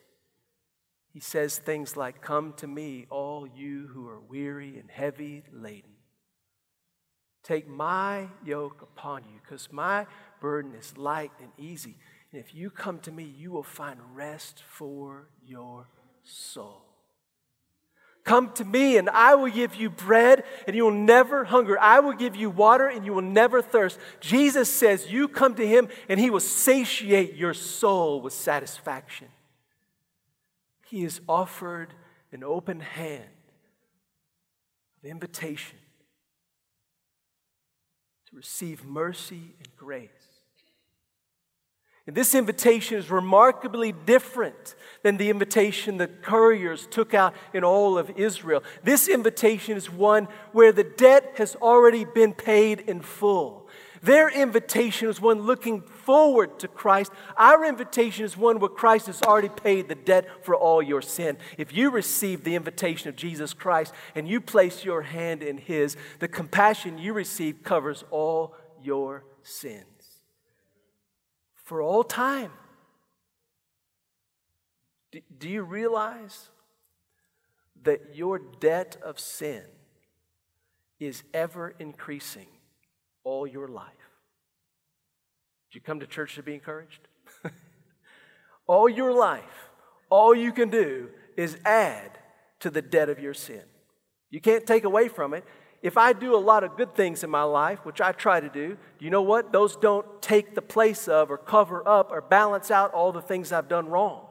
He 1.12 1.20
says 1.20 1.59
things 1.59 1.96
like, 1.96 2.22
Come 2.22 2.55
to 2.55 2.66
me, 2.66 3.07
all 3.11 3.46
you 3.46 3.88
who 3.92 4.09
are 4.09 4.20
weary 4.20 4.79
and 4.79 4.90
heavy 4.90 5.44
laden. 5.53 5.98
Take 7.49 7.67
my 7.67 8.29
yoke 8.45 8.83
upon 8.83 9.23
you, 9.25 9.41
because 9.43 9.73
my 9.73 10.07
burden 10.39 10.75
is 10.75 10.99
light 10.99 11.33
and 11.41 11.49
easy. 11.57 11.97
And 12.31 12.39
if 12.39 12.55
you 12.55 12.69
come 12.69 12.99
to 13.01 13.11
me, 13.11 13.25
you 13.25 13.51
will 13.51 13.63
find 13.63 13.99
rest 14.15 14.63
for 14.69 15.29
your 15.47 15.89
soul. 16.23 16.83
Come 18.23 18.53
to 18.57 18.67
me, 18.67 18.99
and 18.99 19.09
I 19.09 19.35
will 19.35 19.51
give 19.51 19.75
you 19.77 19.89
bread, 19.89 20.45
and 20.67 20.77
you 20.77 20.85
will 20.85 20.91
never 20.91 21.45
hunger. 21.45 21.81
I 21.81 22.01
will 22.01 22.13
give 22.13 22.37
you 22.37 22.51
water, 22.51 22.87
and 22.87 23.07
you 23.07 23.15
will 23.15 23.23
never 23.23 23.63
thirst. 23.63 23.99
Jesus 24.21 24.71
says, 24.71 25.11
You 25.11 25.27
come 25.27 25.55
to 25.55 25.67
him, 25.67 25.89
and 26.11 26.21
he 26.21 26.29
will 26.29 26.41
satiate 26.41 27.35
your 27.35 27.55
soul 27.55 28.21
with 28.21 28.35
satisfaction. 28.35 29.29
He 30.85 31.05
has 31.05 31.23
offered 31.27 31.95
an 32.31 32.45
open 32.45 32.81
hand 32.81 33.25
of 35.03 35.09
invitation 35.09 35.79
receive 38.38 38.85
mercy 38.85 39.57
and 39.59 39.77
grace. 39.77 40.09
And 42.07 42.16
this 42.16 42.37
invitation 42.37 42.96
is 42.96 43.11
remarkably 43.11 43.90
different 43.90 44.77
than 45.03 45.16
the 45.16 45.29
invitation 45.29 45.96
the 45.96 46.07
couriers 46.07 46.87
took 46.87 47.14
out 47.14 47.35
in 47.53 47.64
all 47.64 47.98
of 47.98 48.11
Israel. 48.16 48.62
This 48.85 49.09
invitation 49.09 49.77
is 49.77 49.90
one 49.90 50.29
where 50.53 50.70
the 50.70 50.85
debt 50.85 51.33
has 51.38 51.57
already 51.57 52.05
been 52.05 52.33
paid 52.33 52.79
in 52.79 53.01
full. 53.01 53.68
Their 54.05 54.29
invitation 54.29 55.09
is 55.09 55.20
one 55.20 55.40
looking 55.40 55.81
forward 56.09 56.59
to 56.59 56.68
Christ. 56.68 57.12
Our 57.37 57.66
invitation 57.66 58.25
is 58.25 58.35
one 58.35 58.61
where 58.61 58.71
Christ 58.71 59.09
has 59.09 59.21
already 59.21 59.51
paid 59.51 59.88
the 59.88 59.94
debt 59.94 60.42
for 60.42 60.57
all 60.57 60.81
your 60.81 61.03
sin. 61.03 61.37
If 61.59 61.77
you 61.77 61.90
receive 61.90 62.44
the 62.44 62.55
invitation 62.55 63.11
of 63.11 63.14
Jesus 63.14 63.53
Christ 63.53 63.92
and 64.14 64.27
you 64.27 64.40
place 64.40 64.87
your 64.87 65.03
hand 65.03 65.42
in 65.42 65.59
His, 65.59 65.99
the 66.18 66.27
compassion 66.27 66.97
you 66.97 67.12
receive 67.12 67.62
covers 67.62 68.05
all 68.11 68.55
your 68.83 69.27
sins 69.42 69.85
for 71.62 71.83
all 71.83 72.03
time. 72.03 72.53
Do, 75.11 75.51
you 75.51 75.62
realize 75.62 76.49
that 77.83 78.14
your 78.14 78.38
debt 78.38 78.97
of 79.03 79.21
sin 79.21 79.62
is 80.99 81.23
ever 81.35 81.75
increasing 81.79 82.49
all 83.25 83.47
your 83.47 83.68
life? 83.68 84.08
You 85.79 85.83
come 85.83 86.01
to 86.01 86.09
church 86.09 86.35
to 86.35 86.43
be 86.43 86.55
encouraged? 86.55 87.07
all 88.67 88.88
your 88.88 89.12
life, 89.12 89.71
all 90.11 90.35
you 90.35 90.51
can 90.51 90.71
do 90.71 91.09
is 91.37 91.57
add 91.64 92.19
to 92.59 92.69
the 92.69 92.83
debt 92.83 93.09
of 93.09 93.21
your 93.21 93.33
sin. 93.33 93.62
You 94.29 94.41
can't 94.41 94.67
take 94.67 94.83
away 94.83 95.07
from 95.07 95.35
it 95.35 95.45
if 95.81 95.97
I 95.97 96.14
do 96.14 96.35
a 96.35 96.37
lot 96.37 96.64
of 96.64 96.77
good 96.77 96.97
things 96.97 97.23
in 97.23 97.31
my 97.31 97.45
life, 97.45 97.87
which 97.87 98.01
I 98.01 98.11
try 98.11 98.41
to 98.41 98.49
do, 98.49 98.77
do 98.99 99.05
you 99.05 99.12
know 99.12 99.23
what? 99.23 99.53
Those 99.53 99.77
don't 99.77 100.21
take 100.21 100.57
the 100.57 100.62
place 100.62 101.07
of 101.07 101.31
or 101.31 101.38
cover 101.38 101.87
up 101.87 102.11
or 102.11 102.23
balance 102.23 102.73
out 102.73 102.93
all 102.93 103.12
the 103.12 103.23
things 103.23 103.53
I've 103.53 103.69
done 103.69 103.87
wrong. 103.87 104.27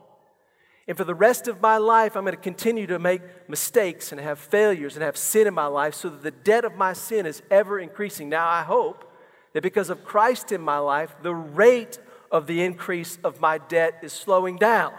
And 0.86 0.98
for 0.98 1.06
the 1.06 1.16
rest 1.16 1.48
of 1.48 1.62
my 1.62 1.78
life, 1.78 2.18
I'm 2.18 2.26
going 2.26 2.36
to 2.36 2.42
continue 2.42 2.88
to 2.88 3.00
make 3.00 3.22
mistakes 3.48 4.12
and 4.12 4.20
have 4.20 4.38
failures 4.38 4.96
and 4.98 5.04
have 5.04 5.16
sin 5.16 5.48
in 5.48 5.54
my 5.54 5.68
life 5.68 5.94
so 5.94 6.10
that 6.10 6.24
the 6.24 6.32
debt 6.32 6.66
of 6.66 6.76
my 6.76 6.92
sin 6.92 7.26
is 7.26 7.42
ever 7.50 7.80
increasing. 7.80 8.28
Now, 8.28 8.50
I 8.50 8.64
hope 8.64 9.07
that 9.54 9.64
because 9.64 9.90
of 9.90 10.04
Christ 10.04 10.52
in 10.52 10.62
my 10.62 10.78
life, 10.78 11.16
the 11.22 11.36
rate 11.36 12.00
of 12.32 12.48
the 12.48 12.64
increase 12.64 13.18
of 13.24 13.40
my 13.40 13.58
debt 13.58 14.00
is 14.04 14.14
slowing 14.14 14.58
down. 14.58 14.94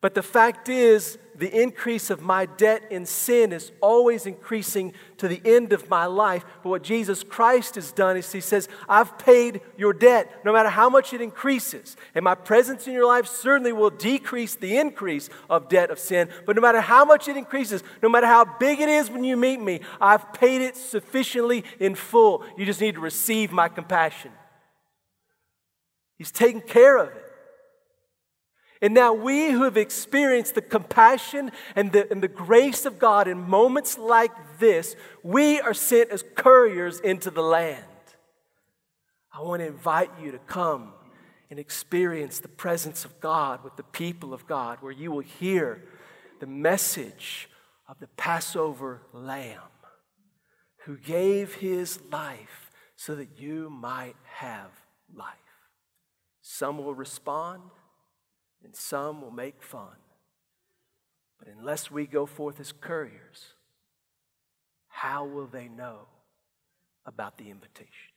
But 0.00 0.14
the 0.14 0.22
fact 0.22 0.68
is, 0.68 1.18
the 1.34 1.62
increase 1.62 2.08
of 2.10 2.22
my 2.22 2.46
debt 2.46 2.82
in 2.90 3.04
sin 3.04 3.52
is 3.52 3.72
always 3.80 4.26
increasing 4.26 4.92
to 5.16 5.26
the 5.26 5.40
end 5.44 5.72
of 5.72 5.90
my 5.90 6.06
life. 6.06 6.44
But 6.62 6.68
what 6.68 6.82
Jesus 6.82 7.24
Christ 7.24 7.74
has 7.74 7.90
done 7.90 8.16
is 8.16 8.30
He 8.30 8.40
says, 8.40 8.68
I've 8.88 9.18
paid 9.18 9.60
your 9.76 9.92
debt, 9.92 10.44
no 10.44 10.52
matter 10.52 10.68
how 10.68 10.88
much 10.88 11.12
it 11.12 11.20
increases. 11.20 11.96
And 12.14 12.24
my 12.24 12.36
presence 12.36 12.86
in 12.86 12.92
your 12.92 13.06
life 13.06 13.26
certainly 13.26 13.72
will 13.72 13.90
decrease 13.90 14.54
the 14.54 14.76
increase 14.76 15.30
of 15.50 15.68
debt 15.68 15.90
of 15.90 15.98
sin. 15.98 16.28
But 16.46 16.54
no 16.54 16.62
matter 16.62 16.80
how 16.80 17.04
much 17.04 17.26
it 17.26 17.36
increases, 17.36 17.82
no 18.00 18.08
matter 18.08 18.26
how 18.28 18.44
big 18.44 18.80
it 18.80 18.88
is 18.88 19.10
when 19.10 19.24
you 19.24 19.36
meet 19.36 19.60
me, 19.60 19.80
I've 20.00 20.32
paid 20.32 20.60
it 20.60 20.76
sufficiently 20.76 21.64
in 21.80 21.96
full. 21.96 22.44
You 22.56 22.66
just 22.66 22.80
need 22.80 22.94
to 22.94 23.00
receive 23.00 23.50
my 23.50 23.68
compassion. 23.68 24.30
He's 26.18 26.32
taken 26.32 26.60
care 26.60 26.98
of 26.98 27.08
it. 27.08 27.27
And 28.80 28.94
now 28.94 29.12
we 29.12 29.50
who 29.50 29.64
have 29.64 29.76
experienced 29.76 30.54
the 30.54 30.62
compassion 30.62 31.50
and 31.74 31.92
the, 31.92 32.10
and 32.10 32.22
the 32.22 32.28
grace 32.28 32.84
of 32.84 32.98
God 32.98 33.26
in 33.26 33.48
moments 33.48 33.98
like 33.98 34.58
this, 34.58 34.94
we 35.22 35.60
are 35.60 35.74
sent 35.74 36.10
as 36.10 36.24
couriers 36.36 37.00
into 37.00 37.30
the 37.30 37.42
land. 37.42 37.84
I 39.32 39.42
want 39.42 39.60
to 39.60 39.66
invite 39.66 40.10
you 40.22 40.32
to 40.32 40.38
come 40.38 40.92
and 41.50 41.58
experience 41.58 42.40
the 42.40 42.48
presence 42.48 43.04
of 43.04 43.20
God 43.20 43.64
with 43.64 43.76
the 43.76 43.82
people 43.82 44.32
of 44.34 44.46
God, 44.46 44.78
where 44.80 44.92
you 44.92 45.10
will 45.10 45.20
hear 45.20 45.82
the 46.40 46.46
message 46.46 47.48
of 47.88 47.98
the 47.98 48.08
Passover 48.08 49.02
lamb 49.12 49.60
who 50.84 50.96
gave 50.96 51.54
his 51.54 52.00
life 52.10 52.70
so 52.96 53.14
that 53.14 53.38
you 53.38 53.70
might 53.70 54.16
have 54.24 54.70
life. 55.14 55.34
Some 56.40 56.78
will 56.78 56.94
respond 56.94 57.62
and 58.64 58.74
some 58.74 59.20
will 59.22 59.30
make 59.30 59.62
fun. 59.62 59.96
But 61.38 61.48
unless 61.48 61.90
we 61.90 62.06
go 62.06 62.26
forth 62.26 62.60
as 62.60 62.72
couriers, 62.72 63.54
how 64.88 65.24
will 65.24 65.46
they 65.46 65.68
know 65.68 66.08
about 67.06 67.38
the 67.38 67.50
invitation? 67.50 68.12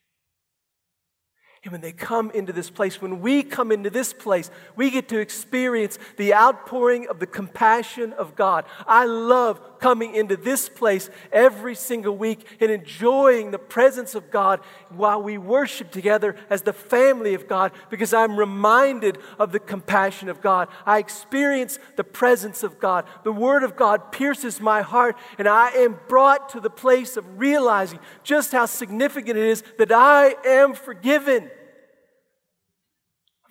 And 1.63 1.71
when 1.71 1.81
they 1.81 1.91
come 1.91 2.31
into 2.31 2.51
this 2.51 2.71
place, 2.71 2.99
when 2.99 3.21
we 3.21 3.43
come 3.43 3.71
into 3.71 3.91
this 3.91 4.13
place, 4.13 4.49
we 4.75 4.89
get 4.89 5.07
to 5.09 5.19
experience 5.19 5.99
the 6.17 6.33
outpouring 6.33 7.07
of 7.07 7.19
the 7.19 7.27
compassion 7.27 8.13
of 8.13 8.35
God. 8.35 8.65
I 8.87 9.05
love 9.05 9.61
coming 9.81 10.15
into 10.15 10.37
this 10.37 10.69
place 10.69 11.09
every 11.33 11.75
single 11.75 12.15
week 12.15 12.45
and 12.61 12.71
enjoying 12.71 13.51
the 13.51 13.59
presence 13.59 14.15
of 14.15 14.31
God 14.31 14.61
while 14.89 15.21
we 15.21 15.37
worship 15.37 15.91
together 15.91 16.37
as 16.49 16.61
the 16.61 16.71
family 16.71 17.33
of 17.33 17.47
God 17.47 17.73
because 17.89 18.13
I'm 18.13 18.37
reminded 18.37 19.17
of 19.37 19.51
the 19.51 19.59
compassion 19.59 20.29
of 20.29 20.39
God. 20.41 20.69
I 20.85 20.99
experience 20.99 21.79
the 21.97 22.05
presence 22.05 22.63
of 22.63 22.79
God. 22.79 23.05
The 23.23 23.33
Word 23.33 23.63
of 23.63 23.75
God 23.75 24.13
pierces 24.13 24.61
my 24.61 24.81
heart, 24.81 25.17
and 25.37 25.49
I 25.49 25.71
am 25.71 25.99
brought 26.07 26.49
to 26.49 26.61
the 26.61 26.69
place 26.69 27.17
of 27.17 27.39
realizing 27.39 27.99
just 28.23 28.53
how 28.53 28.67
significant 28.67 29.37
it 29.37 29.45
is 29.45 29.63
that 29.77 29.91
I 29.91 30.35
am 30.45 30.73
forgiven 30.73 31.49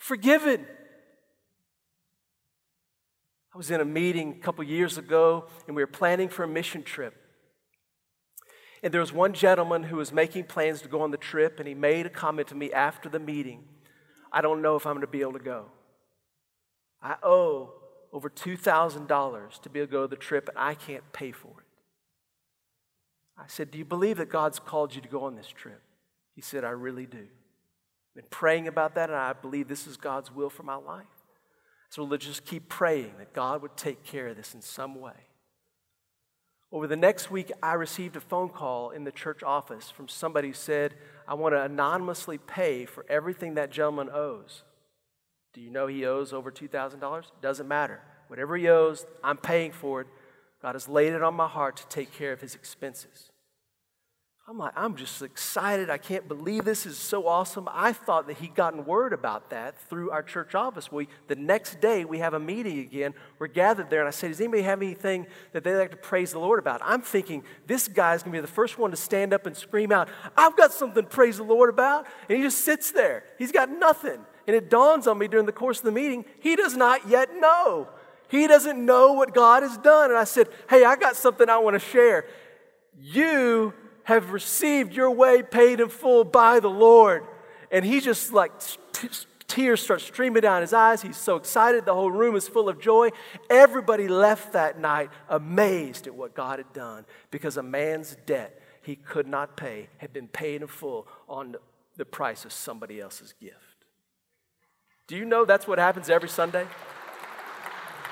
forgiven. 0.01 0.66
Was 3.61 3.70
in 3.70 3.83
a 3.83 3.85
meeting 3.85 4.38
a 4.40 4.42
couple 4.42 4.64
years 4.64 4.96
ago, 4.96 5.44
and 5.66 5.77
we 5.77 5.83
were 5.83 5.87
planning 5.87 6.31
for 6.31 6.44
a 6.44 6.49
mission 6.49 6.83
trip. 6.83 7.14
And 8.83 8.90
there 8.90 9.03
was 9.03 9.12
one 9.12 9.35
gentleman 9.35 9.83
who 9.83 9.96
was 9.96 10.14
making 10.14 10.44
plans 10.44 10.81
to 10.81 10.88
go 10.88 11.03
on 11.03 11.11
the 11.11 11.18
trip, 11.18 11.59
and 11.59 11.68
he 11.68 11.75
made 11.75 12.07
a 12.07 12.09
comment 12.09 12.49
to 12.49 12.55
me 12.55 12.73
after 12.73 13.11
the 13.11 13.18
meeting 13.18 13.64
I 14.33 14.40
don't 14.40 14.62
know 14.62 14.77
if 14.77 14.87
I'm 14.87 14.94
going 14.94 15.03
to 15.03 15.07
be 15.07 15.20
able 15.20 15.35
to 15.35 15.40
go. 15.40 15.66
I 17.03 17.16
owe 17.23 17.75
over 18.14 18.31
$2,000 18.31 19.61
to 19.61 19.68
be 19.68 19.81
able 19.81 19.87
to 19.88 19.92
go 19.92 20.03
to 20.05 20.09
the 20.09 20.16
trip, 20.16 20.49
and 20.49 20.57
I 20.57 20.73
can't 20.73 21.05
pay 21.12 21.31
for 21.31 21.49
it. 21.59 21.66
I 23.37 23.44
said, 23.46 23.70
Do 23.70 23.77
you 23.77 23.85
believe 23.85 24.16
that 24.16 24.31
God's 24.31 24.59
called 24.59 24.94
you 24.94 25.03
to 25.03 25.09
go 25.09 25.25
on 25.25 25.37
this 25.37 25.49
trip? 25.49 25.83
He 26.35 26.40
said, 26.40 26.64
I 26.64 26.70
really 26.70 27.05
do 27.05 27.18
I've 27.18 28.14
been 28.14 28.25
praying 28.31 28.68
about 28.68 28.94
that, 28.94 29.11
and 29.11 29.18
I 29.18 29.35
believe 29.35 29.68
this 29.68 29.87
is 29.87 29.99
God's 29.99 30.35
will 30.35 30.49
for 30.49 30.62
my 30.62 30.77
life. 30.77 31.05
So 31.90 32.05
let's 32.05 32.24
just 32.24 32.44
keep 32.44 32.68
praying 32.68 33.12
that 33.18 33.33
God 33.33 33.62
would 33.62 33.76
take 33.76 34.05
care 34.05 34.29
of 34.29 34.37
this 34.37 34.55
in 34.55 34.62
some 34.62 34.94
way. 34.94 35.26
Over 36.72 36.87
the 36.87 36.96
next 36.96 37.33
week, 37.33 37.50
I 37.61 37.74
received 37.74 38.14
a 38.14 38.20
phone 38.20 38.48
call 38.48 38.90
in 38.90 39.03
the 39.03 39.11
church 39.11 39.42
office 39.42 39.90
from 39.90 40.07
somebody 40.07 40.48
who 40.48 40.55
said, 40.55 40.94
I 41.26 41.35
want 41.35 41.55
to 41.55 41.62
anonymously 41.62 42.38
pay 42.38 42.85
for 42.85 43.05
everything 43.09 43.55
that 43.55 43.72
gentleman 43.72 44.09
owes. 44.09 44.62
Do 45.53 45.61
you 45.61 45.70
know 45.70 45.88
he 45.88 46.07
owes 46.07 46.33
over 46.33 46.53
$2,000? 46.53 47.24
Doesn't 47.42 47.66
matter. 47.66 48.00
Whatever 48.29 48.57
he 48.57 48.68
owes, 48.68 49.05
I'm 49.24 49.37
paying 49.37 49.72
for 49.72 50.03
it. 50.03 50.07
God 50.62 50.76
has 50.76 50.88
laid 50.88 51.12
it 51.12 51.22
on 51.24 51.35
my 51.35 51.48
heart 51.48 51.76
to 51.79 51.88
take 51.88 52.12
care 52.12 52.33
of 52.33 52.40
his 52.40 52.55
expenses. 52.55 53.30
I'm 54.51 54.59
like, 54.59 54.73
I'm 54.75 54.97
just 54.97 55.23
excited. 55.23 55.91
I 55.91 55.99
can't 55.99 56.27
believe 56.27 56.65
this 56.65 56.85
is 56.85 56.99
so 56.99 57.29
awesome. 57.29 57.69
I 57.71 57.93
thought 57.93 58.27
that 58.27 58.39
he'd 58.39 58.57
gotten 58.57 58.85
word 58.85 59.13
about 59.13 59.51
that 59.51 59.79
through 59.83 60.11
our 60.11 60.25
church 60.25 60.57
office. 60.57 60.91
We, 60.91 61.07
the 61.29 61.37
next 61.37 61.81
day, 61.81 62.05
we 62.05 62.19
have 62.19 62.35
a 62.35 62.41
meeting 62.41 62.81
again. 62.81 63.15
We're 63.39 63.47
gathered 63.47 63.91
there, 63.91 64.01
and 64.01 64.09
I 64.09 64.11
said, 64.11 64.31
Does 64.31 64.41
anybody 64.41 64.65
have 64.65 64.83
anything 64.83 65.29
that 65.53 65.63
they'd 65.63 65.77
like 65.77 65.93
to 65.93 65.97
praise 65.97 66.33
the 66.33 66.41
Lord 66.41 66.59
about? 66.59 66.81
I'm 66.83 67.01
thinking 67.01 67.45
this 67.69 67.87
guy's 67.87 68.25
going 68.25 68.33
to 68.33 68.39
be 68.39 68.41
the 68.41 68.53
first 68.53 68.77
one 68.77 68.91
to 68.91 68.97
stand 68.97 69.33
up 69.33 69.47
and 69.47 69.57
scream 69.57 69.93
out, 69.93 70.09
I've 70.37 70.57
got 70.57 70.73
something 70.73 71.05
to 71.05 71.09
praise 71.09 71.37
the 71.37 71.45
Lord 71.45 71.71
about. 71.71 72.09
And 72.29 72.37
he 72.37 72.43
just 72.43 72.65
sits 72.65 72.91
there. 72.91 73.23
He's 73.39 73.53
got 73.53 73.71
nothing. 73.71 74.19
And 74.49 74.57
it 74.57 74.69
dawns 74.69 75.07
on 75.07 75.17
me 75.17 75.29
during 75.29 75.47
the 75.47 75.53
course 75.53 75.79
of 75.79 75.85
the 75.85 75.93
meeting, 75.93 76.25
he 76.41 76.57
does 76.57 76.77
not 76.77 77.07
yet 77.07 77.37
know. 77.39 77.87
He 78.27 78.49
doesn't 78.49 78.85
know 78.85 79.13
what 79.13 79.33
God 79.33 79.63
has 79.63 79.79
done. 79.79 80.11
And 80.11 80.19
I 80.19 80.25
said, 80.25 80.49
Hey, 80.69 80.85
I 80.85 80.97
got 80.97 81.15
something 81.15 81.49
I 81.49 81.59
want 81.59 81.75
to 81.75 81.79
share. 81.79 82.25
You 83.01 83.75
have 84.05 84.33
received 84.33 84.93
your 84.95 85.11
way 85.11 85.43
paid 85.43 85.81
in 85.81 85.89
full 85.89 86.25
by 86.25 86.61
the 86.61 86.71
Lord. 86.71 87.25
And 87.71 87.85
he 87.85 88.01
just 88.01 88.33
like 88.33 88.53
tears 89.47 89.81
start 89.81 90.01
streaming 90.01 90.43
down 90.43 90.63
his 90.63 90.73
eyes. 90.73 91.03
He's 91.03 91.17
so 91.17 91.37
excited. 91.37 91.85
The 91.85 91.95
whole 91.95 92.11
room 92.11 92.37
is 92.37 92.49
full 92.49 92.69
of 92.69 92.81
joy. 92.81 93.11
Everybody 93.49 94.09
left 94.09 94.53
that 94.53 94.79
night 94.79 95.11
amazed 95.29 96.07
at 96.07 96.15
what 96.15 96.35
God 96.35 96.59
had 96.59 96.73
done 96.73 97.05
because 97.31 97.57
a 97.57 97.63
man's 97.63 98.17
debt 98.27 98.61
he 98.83 98.97
could 98.97 99.27
not 99.27 99.57
pay 99.57 99.89
had 99.99 100.13
been 100.13 100.29
paid 100.29 100.63
in 100.63 100.69
full 100.69 101.07
on 101.29 101.57
the 101.97 102.05
price 102.05 102.45
of 102.45 102.53
somebody 102.53 103.01
else's 103.01 103.35
gift. 103.41 103.57
Do 105.07 105.17
you 105.17 105.25
know 105.25 105.45
that's 105.45 105.67
what 105.67 105.79
happens 105.79 106.09
every 106.09 106.29
Sunday? 106.29 106.67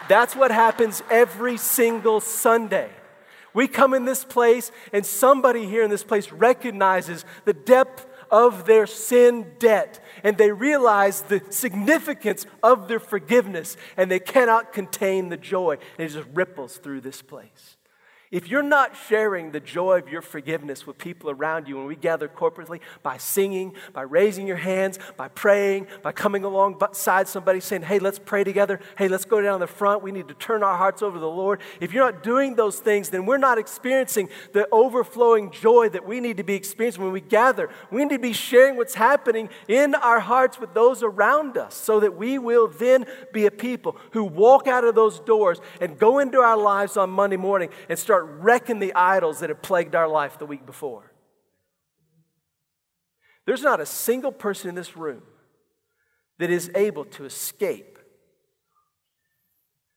That's 0.08 0.34
what 0.34 0.50
happens 0.50 1.02
every 1.10 1.56
single 1.56 2.20
Sunday. 2.20 2.90
We 3.58 3.66
come 3.66 3.92
in 3.92 4.04
this 4.04 4.24
place, 4.24 4.70
and 4.92 5.04
somebody 5.04 5.66
here 5.66 5.82
in 5.82 5.90
this 5.90 6.04
place 6.04 6.30
recognizes 6.30 7.24
the 7.44 7.52
depth 7.52 8.06
of 8.30 8.66
their 8.66 8.86
sin 8.86 9.54
debt, 9.58 9.98
and 10.22 10.38
they 10.38 10.52
realize 10.52 11.22
the 11.22 11.42
significance 11.50 12.46
of 12.62 12.86
their 12.86 13.00
forgiveness, 13.00 13.76
and 13.96 14.08
they 14.08 14.20
cannot 14.20 14.72
contain 14.72 15.28
the 15.28 15.36
joy. 15.36 15.76
And 15.98 16.08
it 16.08 16.12
just 16.12 16.28
ripples 16.32 16.76
through 16.76 17.00
this 17.00 17.20
place. 17.20 17.77
If 18.30 18.48
you're 18.48 18.62
not 18.62 18.94
sharing 18.94 19.52
the 19.52 19.60
joy 19.60 19.98
of 19.98 20.08
your 20.10 20.20
forgiveness 20.20 20.86
with 20.86 20.98
people 20.98 21.30
around 21.30 21.66
you 21.66 21.78
when 21.78 21.86
we 21.86 21.96
gather 21.96 22.28
corporately 22.28 22.80
by 23.02 23.16
singing, 23.16 23.72
by 23.94 24.02
raising 24.02 24.46
your 24.46 24.58
hands, 24.58 24.98
by 25.16 25.28
praying, 25.28 25.86
by 26.02 26.12
coming 26.12 26.44
alongside 26.44 27.26
somebody 27.26 27.60
saying, 27.60 27.82
hey, 27.82 27.98
let's 27.98 28.18
pray 28.18 28.44
together. 28.44 28.80
Hey, 28.98 29.08
let's 29.08 29.24
go 29.24 29.40
down 29.40 29.60
the 29.60 29.66
front. 29.66 30.02
We 30.02 30.12
need 30.12 30.28
to 30.28 30.34
turn 30.34 30.62
our 30.62 30.76
hearts 30.76 31.00
over 31.00 31.16
to 31.16 31.20
the 31.20 31.26
Lord. 31.26 31.62
If 31.80 31.94
you're 31.94 32.04
not 32.04 32.22
doing 32.22 32.54
those 32.54 32.80
things, 32.80 33.08
then 33.08 33.24
we're 33.24 33.38
not 33.38 33.56
experiencing 33.56 34.28
the 34.52 34.68
overflowing 34.70 35.50
joy 35.50 35.88
that 35.88 36.06
we 36.06 36.20
need 36.20 36.36
to 36.36 36.44
be 36.44 36.54
experiencing 36.54 37.02
when 37.02 37.12
we 37.12 37.22
gather. 37.22 37.70
We 37.90 38.02
need 38.04 38.14
to 38.14 38.18
be 38.18 38.34
sharing 38.34 38.76
what's 38.76 38.94
happening 38.94 39.48
in 39.68 39.94
our 39.94 40.20
hearts 40.20 40.60
with 40.60 40.74
those 40.74 41.02
around 41.02 41.56
us 41.56 41.74
so 41.74 41.98
that 42.00 42.14
we 42.14 42.38
will 42.38 42.68
then 42.68 43.06
be 43.32 43.46
a 43.46 43.50
people 43.50 43.96
who 44.12 44.24
walk 44.24 44.66
out 44.66 44.84
of 44.84 44.94
those 44.94 45.18
doors 45.18 45.62
and 45.80 45.98
go 45.98 46.18
into 46.18 46.40
our 46.40 46.58
lives 46.58 46.98
on 46.98 47.08
Monday 47.08 47.38
morning 47.38 47.70
and 47.88 47.98
start 47.98 48.17
start 48.18 48.40
wrecking 48.40 48.80
the 48.80 48.94
idols 48.94 49.40
that 49.40 49.48
have 49.48 49.62
plagued 49.62 49.94
our 49.94 50.08
life 50.08 50.38
the 50.38 50.46
week 50.46 50.66
before. 50.66 51.12
There's 53.46 53.62
not 53.62 53.80
a 53.80 53.86
single 53.86 54.32
person 54.32 54.68
in 54.68 54.74
this 54.74 54.96
room 54.96 55.22
that 56.38 56.50
is 56.50 56.70
able 56.74 57.04
to 57.04 57.24
escape 57.24 57.98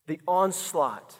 the 0.06 0.20
onslaught 0.28 1.16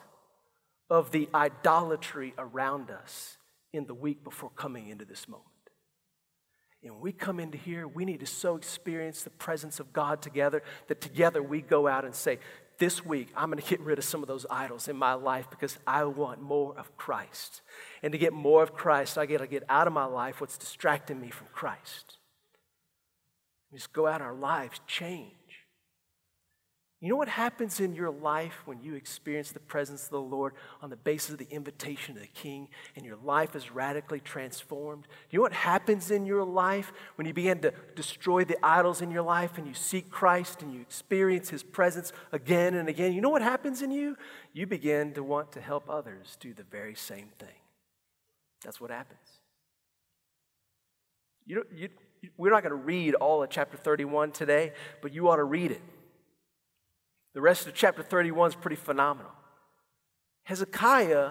of 0.88 1.10
the 1.10 1.28
idolatry 1.34 2.34
around 2.38 2.90
us 2.90 3.36
in 3.72 3.86
the 3.86 3.94
week 3.94 4.22
before 4.22 4.50
coming 4.50 4.88
into 4.88 5.04
this 5.04 5.28
moment. 5.28 5.46
And 6.84 6.94
when 6.94 7.02
we 7.02 7.12
come 7.12 7.40
into 7.40 7.58
here, 7.58 7.88
we 7.88 8.04
need 8.04 8.20
to 8.20 8.26
so 8.26 8.54
experience 8.56 9.24
the 9.24 9.30
presence 9.30 9.80
of 9.80 9.92
God 9.92 10.22
together 10.22 10.62
that 10.86 11.00
together 11.00 11.42
we 11.42 11.62
go 11.62 11.88
out 11.88 12.04
and 12.04 12.14
say, 12.14 12.38
this 12.82 13.06
week, 13.06 13.28
I'm 13.36 13.48
going 13.48 13.62
to 13.62 13.70
get 13.70 13.78
rid 13.78 13.98
of 13.98 14.04
some 14.04 14.22
of 14.22 14.26
those 14.26 14.44
idols 14.50 14.88
in 14.88 14.96
my 14.96 15.14
life 15.14 15.48
because 15.50 15.78
I 15.86 16.02
want 16.02 16.42
more 16.42 16.76
of 16.76 16.96
Christ. 16.96 17.60
And 18.02 18.10
to 18.10 18.18
get 18.18 18.32
more 18.32 18.60
of 18.60 18.74
Christ, 18.74 19.16
I 19.16 19.24
got 19.24 19.38
to 19.38 19.46
get 19.46 19.62
out 19.68 19.86
of 19.86 19.92
my 19.92 20.04
life 20.04 20.40
what's 20.40 20.58
distracting 20.58 21.20
me 21.20 21.30
from 21.30 21.46
Christ. 21.52 22.18
Just 23.72 23.92
go 23.92 24.08
out 24.08 24.20
our 24.20 24.34
lives, 24.34 24.80
change. 24.88 25.30
You 27.02 27.08
know 27.08 27.16
what 27.16 27.28
happens 27.28 27.80
in 27.80 27.96
your 27.96 28.12
life 28.12 28.62
when 28.64 28.80
you 28.80 28.94
experience 28.94 29.50
the 29.50 29.58
presence 29.58 30.04
of 30.04 30.10
the 30.10 30.20
Lord 30.20 30.54
on 30.80 30.88
the 30.88 30.94
basis 30.94 31.30
of 31.30 31.38
the 31.38 31.50
invitation 31.50 32.14
of 32.14 32.22
the 32.22 32.28
King 32.28 32.68
and 32.94 33.04
your 33.04 33.16
life 33.16 33.56
is 33.56 33.72
radically 33.72 34.20
transformed? 34.20 35.08
You 35.28 35.40
know 35.40 35.42
what 35.42 35.52
happens 35.52 36.12
in 36.12 36.26
your 36.26 36.44
life 36.44 36.92
when 37.16 37.26
you 37.26 37.34
begin 37.34 37.58
to 37.62 37.74
destroy 37.96 38.44
the 38.44 38.56
idols 38.64 39.02
in 39.02 39.10
your 39.10 39.22
life 39.24 39.58
and 39.58 39.66
you 39.66 39.74
seek 39.74 40.12
Christ 40.12 40.62
and 40.62 40.72
you 40.72 40.80
experience 40.80 41.50
His 41.50 41.64
presence 41.64 42.12
again 42.30 42.74
and 42.74 42.88
again? 42.88 43.12
You 43.12 43.20
know 43.20 43.30
what 43.30 43.42
happens 43.42 43.82
in 43.82 43.90
you? 43.90 44.16
You 44.52 44.68
begin 44.68 45.12
to 45.14 45.24
want 45.24 45.50
to 45.52 45.60
help 45.60 45.90
others 45.90 46.36
do 46.38 46.54
the 46.54 46.62
very 46.62 46.94
same 46.94 47.30
thing. 47.36 47.48
That's 48.62 48.80
what 48.80 48.92
happens. 48.92 49.18
You 51.46 51.56
know, 51.56 51.62
you, 51.74 51.88
we're 52.36 52.52
not 52.52 52.62
going 52.62 52.70
to 52.70 52.76
read 52.76 53.16
all 53.16 53.42
of 53.42 53.50
chapter 53.50 53.76
31 53.76 54.30
today, 54.30 54.72
but 55.00 55.12
you 55.12 55.28
ought 55.28 55.36
to 55.36 55.44
read 55.44 55.72
it. 55.72 55.82
The 57.34 57.40
rest 57.40 57.66
of 57.66 57.74
chapter 57.74 58.02
31 58.02 58.50
is 58.50 58.56
pretty 58.56 58.76
phenomenal. 58.76 59.32
Hezekiah 60.44 61.30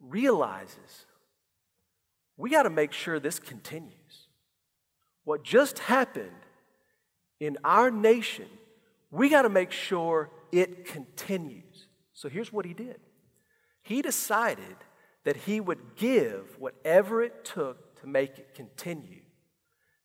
realizes 0.00 1.06
we 2.36 2.50
got 2.50 2.64
to 2.64 2.70
make 2.70 2.92
sure 2.92 3.18
this 3.18 3.38
continues. 3.38 4.28
What 5.24 5.42
just 5.42 5.80
happened 5.80 6.30
in 7.40 7.56
our 7.64 7.90
nation, 7.90 8.46
we 9.10 9.28
got 9.28 9.42
to 9.42 9.48
make 9.48 9.72
sure 9.72 10.30
it 10.52 10.84
continues. 10.84 11.86
So 12.12 12.28
here's 12.28 12.52
what 12.52 12.64
he 12.64 12.74
did 12.74 13.00
he 13.82 14.02
decided 14.02 14.76
that 15.24 15.36
he 15.36 15.60
would 15.60 15.96
give 15.96 16.56
whatever 16.58 17.22
it 17.22 17.44
took 17.44 18.00
to 18.00 18.06
make 18.06 18.38
it 18.38 18.54
continue, 18.54 19.22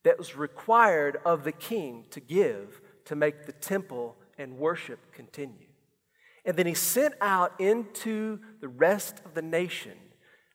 that 0.04 0.18
was 0.18 0.36
required 0.36 1.18
of 1.26 1.44
the 1.44 1.52
king 1.52 2.06
to 2.12 2.20
give 2.20 2.82
to 3.06 3.16
make 3.16 3.46
the 3.46 3.52
temple 3.52 4.16
and 4.42 4.58
worship 4.58 5.00
continue. 5.14 5.68
And 6.44 6.58
then 6.58 6.66
he 6.66 6.74
sent 6.74 7.14
out 7.22 7.60
into 7.60 8.40
the 8.60 8.68
rest 8.68 9.22
of 9.26 9.36
the 9.36 9.42
nation 9.42 9.94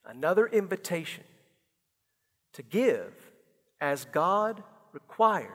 another 0.05 0.47
invitation 0.47 1.25
to 2.53 2.63
give 2.63 3.13
as 3.81 4.05
God 4.07 4.63
required 4.93 5.51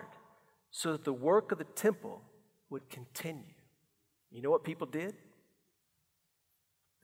so 0.70 0.94
that 0.94 1.04
the 1.04 1.13
work 1.13 1.52
of 1.52 1.58
the 1.58 1.63
temple 1.65 2.22
would 2.70 2.89
continue. 2.89 3.44
You 4.32 4.41
know 4.41 4.52
what 4.52 4.63
people 4.63 4.88
did? 4.88 5.15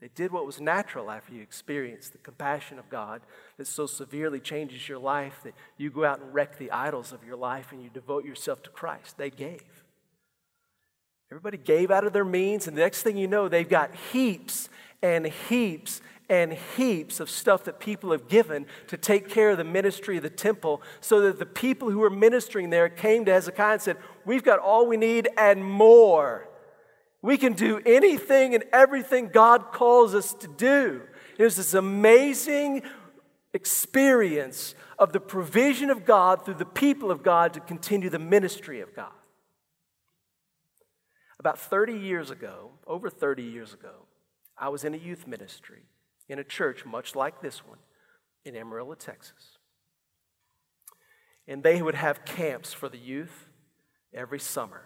They 0.00 0.08
did 0.14 0.30
what 0.30 0.46
was 0.46 0.60
natural 0.60 1.10
after 1.10 1.34
you 1.34 1.42
experienced 1.42 2.12
the 2.12 2.18
compassion 2.18 2.78
of 2.78 2.88
God 2.88 3.20
that 3.56 3.66
so 3.66 3.84
severely 3.86 4.38
changes 4.38 4.88
your 4.88 4.98
life 4.98 5.40
that 5.42 5.54
you 5.76 5.90
go 5.90 6.04
out 6.04 6.20
and 6.20 6.32
wreck 6.32 6.56
the 6.56 6.70
idols 6.70 7.12
of 7.12 7.24
your 7.24 7.36
life 7.36 7.72
and 7.72 7.82
you 7.82 7.90
devote 7.90 8.24
yourself 8.24 8.62
to 8.62 8.70
Christ. 8.70 9.18
They 9.18 9.30
gave. 9.30 9.84
Everybody 11.30 11.58
gave 11.58 11.90
out 11.90 12.06
of 12.06 12.14
their 12.14 12.24
means, 12.24 12.66
and 12.66 12.76
the 12.76 12.80
next 12.80 13.02
thing 13.02 13.18
you 13.18 13.28
know, 13.28 13.48
they've 13.48 13.68
got 13.68 13.94
heaps 14.12 14.70
and 15.02 15.26
heaps 15.26 16.00
and 16.30 16.54
heaps 16.76 17.20
of 17.20 17.28
stuff 17.28 17.64
that 17.64 17.80
people 17.80 18.12
have 18.12 18.28
given 18.28 18.66
to 18.86 18.96
take 18.96 19.28
care 19.28 19.50
of 19.50 19.58
the 19.58 19.64
ministry 19.64 20.16
of 20.16 20.22
the 20.22 20.30
temple, 20.30 20.80
so 21.00 21.20
that 21.20 21.38
the 21.38 21.46
people 21.46 21.90
who 21.90 21.98
were 21.98 22.10
ministering 22.10 22.70
there 22.70 22.88
came 22.88 23.24
to 23.26 23.32
Hezekiah 23.32 23.74
and 23.74 23.82
said, 23.82 23.96
We've 24.24 24.42
got 24.42 24.58
all 24.58 24.86
we 24.86 24.96
need 24.96 25.28
and 25.36 25.64
more. 25.64 26.48
We 27.20 27.36
can 27.36 27.52
do 27.52 27.80
anything 27.84 28.54
and 28.54 28.64
everything 28.72 29.28
God 29.28 29.72
calls 29.72 30.14
us 30.14 30.32
to 30.34 30.48
do. 30.48 31.02
There's 31.36 31.56
this 31.56 31.74
amazing 31.74 32.82
experience 33.52 34.74
of 34.98 35.12
the 35.12 35.20
provision 35.20 35.90
of 35.90 36.04
God 36.04 36.44
through 36.44 36.54
the 36.54 36.64
people 36.64 37.10
of 37.10 37.22
God 37.22 37.54
to 37.54 37.60
continue 37.60 38.08
the 38.08 38.18
ministry 38.18 38.80
of 38.80 38.94
God. 38.94 39.12
About 41.40 41.58
30 41.58 41.94
years 41.94 42.30
ago, 42.30 42.70
over 42.86 43.08
30 43.08 43.42
years 43.42 43.72
ago, 43.72 44.06
I 44.56 44.68
was 44.68 44.84
in 44.84 44.94
a 44.94 44.98
youth 44.98 45.26
ministry 45.26 45.82
in 46.28 46.38
a 46.38 46.44
church 46.44 46.84
much 46.84 47.14
like 47.14 47.40
this 47.40 47.64
one 47.64 47.78
in 48.44 48.56
Amarillo, 48.56 48.94
Texas. 48.94 49.58
And 51.46 51.62
they 51.62 51.80
would 51.80 51.94
have 51.94 52.24
camps 52.24 52.72
for 52.72 52.88
the 52.88 52.98
youth 52.98 53.48
every 54.12 54.40
summer. 54.40 54.82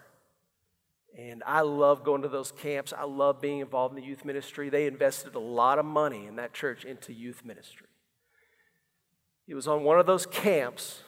And 1.17 1.43
I 1.45 1.61
love 1.61 2.03
going 2.03 2.21
to 2.21 2.27
those 2.27 2.51
camps. 2.51 2.93
I 2.95 3.03
love 3.03 3.41
being 3.41 3.59
involved 3.59 3.95
in 3.95 4.01
the 4.01 4.07
youth 4.07 4.25
ministry. 4.25 4.69
They 4.69 4.87
invested 4.87 5.35
a 5.35 5.39
lot 5.39 5.77
of 5.77 5.85
money 5.85 6.25
in 6.25 6.37
that 6.37 6.53
church 6.53 6.85
into 6.85 7.13
youth 7.13 7.43
ministry. 7.43 7.87
It 9.47 9.55
was 9.55 9.67
on 9.67 9.83
one 9.83 9.99
of 9.99 10.05
those 10.05 10.25
camps 10.25 11.01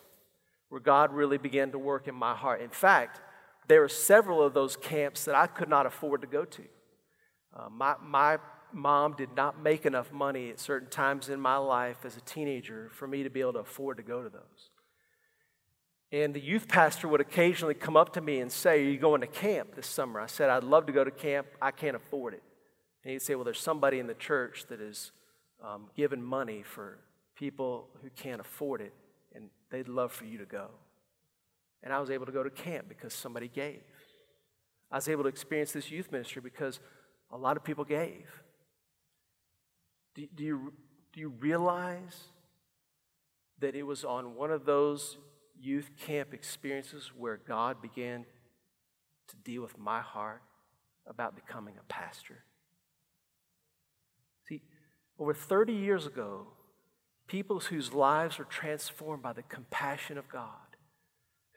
where 0.70 0.82
God 0.82 1.14
really 1.14 1.38
began 1.38 1.72
to 1.72 1.80
work 1.80 2.08
in 2.08 2.16
my 2.16 2.36
heart. 2.36 2.62
In 2.62 2.70
fact, 2.70 3.22
there 3.68 3.82
were 3.82 3.90
several 3.90 4.42
of 4.42 4.54
those 4.54 4.76
camps 4.76 5.26
that 5.26 5.36
I 5.36 5.48
could 5.48 5.70
not 5.70 5.86
afford 5.86 6.22
to 6.22 6.28
go 6.28 6.46
to. 6.46 6.64
Uh, 7.56 7.70
my, 7.70 7.96
my 8.02 8.38
mom 8.74 9.14
did 9.14 9.30
not 9.36 9.62
make 9.62 9.86
enough 9.86 10.12
money 10.12 10.50
at 10.50 10.60
certain 10.60 10.90
times 10.90 11.30
in 11.30 11.40
my 11.40 11.58
life 11.58 12.06
as 12.06 12.18
a 12.18 12.22
teenager 12.22 12.90
for 12.94 13.08
me 13.08 13.24
to 13.24 13.30
be 13.30 13.42
able 13.42 13.54
to 13.54 13.60
afford 13.60 13.98
to 13.98 14.04
go 14.04 14.22
to 14.22 14.30
those. 14.30 14.70
And 16.12 16.34
the 16.34 16.40
youth 16.40 16.68
pastor 16.68 17.08
would 17.08 17.22
occasionally 17.22 17.74
come 17.74 17.98
up 17.98 18.14
to 18.14 18.22
me 18.22 18.40
and 18.40 18.52
say, 18.52 18.82
Are 18.82 18.90
you 18.90 18.98
going 18.98 19.22
to 19.22 19.28
camp 19.28 19.76
this 19.76 19.88
summer? 19.88 20.20
I 20.20 20.28
said, 20.28 20.50
I'd 20.50 20.64
love 20.64 20.86
to 20.86 20.94
go 20.94 21.04
to 21.04 21.12
camp. 21.12 21.48
I 21.62 21.72
can't 21.72 21.96
afford 21.96 22.34
it. 22.34 22.44
And 23.04 23.12
he'd 23.12 23.22
say, 23.22 23.36
Well, 23.36 23.44
there's 23.44 23.60
somebody 23.60 24.00
in 24.00 24.08
the 24.08 24.14
church 24.14 24.66
that 24.70 24.80
is 24.80 25.12
um, 25.64 25.88
giving 25.96 26.22
money 26.22 26.64
for 26.64 27.00
people 27.36 27.88
who 28.02 28.10
can't 28.12 28.40
afford 28.40 28.82
it, 28.82 28.94
and 29.34 29.50
they'd 29.72 29.88
love 29.88 30.12
for 30.12 30.26
you 30.26 30.38
to 30.38 30.46
go. 30.46 30.70
And 31.86 31.94
I 31.94 32.00
was 32.02 32.10
able 32.10 32.26
to 32.26 32.34
go 32.34 32.44
to 32.44 32.50
camp 32.50 32.90
because 32.90 33.14
somebody 33.14 33.48
gave. 33.48 33.82
I 34.92 34.96
was 34.96 35.08
able 35.08 35.24
to 35.24 35.30
experience 35.30 35.72
this 35.72 35.90
youth 35.90 36.12
ministry 36.12 36.42
because 36.42 36.82
a 37.32 37.38
lot 37.38 37.56
of 37.56 37.64
people 37.64 37.86
gave. 37.86 38.26
Do, 40.16 40.28
do, 40.36 40.44
you, 40.44 40.74
do 41.14 41.22
you 41.22 41.30
realize 41.30 42.24
that 43.60 43.76
it 43.76 43.84
was 43.84 44.04
on 44.04 44.36
one 44.36 44.52
of 44.52 44.66
those 44.66 45.18
youth 45.60 45.92
camp 45.98 46.34
experiences 46.34 47.12
where 47.18 47.38
God 47.38 47.82
began 47.82 48.26
to 49.28 49.36
deal 49.38 49.62
with 49.62 49.78
my 49.78 50.02
heart 50.02 50.42
about 51.08 51.36
becoming 51.36 51.76
a 51.80 51.84
pastor. 51.84 52.44
See, 54.48 54.62
over 55.20 55.34
30 55.34 55.74
years 55.74 56.06
ago, 56.06 56.48
people 57.28 57.60
whose 57.60 57.94
lives 57.94 58.38
were 58.38 58.46
transformed 58.46 59.24
by 59.24 59.34
the 59.34 59.44
compassion 59.44 60.18
of 60.18 60.28
God, 60.30 60.75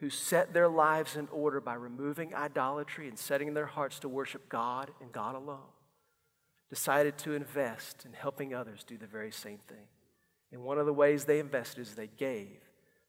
who 0.00 0.10
set 0.10 0.52
their 0.52 0.68
lives 0.68 1.16
in 1.16 1.28
order 1.32 1.60
by 1.60 1.74
removing 1.74 2.34
idolatry 2.34 3.08
and 3.08 3.18
setting 3.18 3.54
their 3.54 3.66
hearts 3.66 3.98
to 4.00 4.08
worship 4.08 4.48
God 4.48 4.90
and 5.00 5.10
God 5.10 5.34
alone, 5.34 5.72
decided 6.70 7.18
to 7.18 7.34
invest 7.34 8.04
in 8.04 8.12
helping 8.12 8.54
others 8.54 8.84
do 8.84 8.96
the 8.96 9.06
very 9.06 9.32
same 9.32 9.58
thing. 9.66 9.86
And 10.52 10.62
one 10.62 10.78
of 10.78 10.86
the 10.86 10.92
ways 10.92 11.24
they 11.24 11.40
invested 11.40 11.80
is 11.80 11.94
they 11.94 12.10
gave 12.16 12.58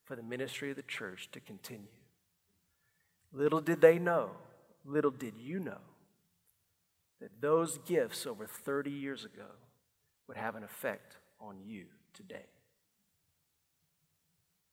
for 0.04 0.15
the 0.15 0.23
ministry 0.23 0.71
of 0.71 0.75
the 0.75 0.82
church 0.82 1.30
to 1.32 1.39
continue. 1.39 1.88
Little 3.32 3.62
did 3.62 3.82
they 3.82 3.99
know, 3.99 4.32
little 4.84 5.12
did 5.12 5.36
you 5.38 5.60
know, 5.60 5.78
that 7.21 7.41
those 7.41 7.78
gifts 7.80 8.25
over 8.25 8.47
30 8.47 8.89
years 8.89 9.25
ago 9.25 9.45
would 10.28 10.38
have 10.38 10.56
an 10.56 10.63
effect 10.63 11.17
on 11.39 11.58
you 11.63 11.86
today. 12.13 12.45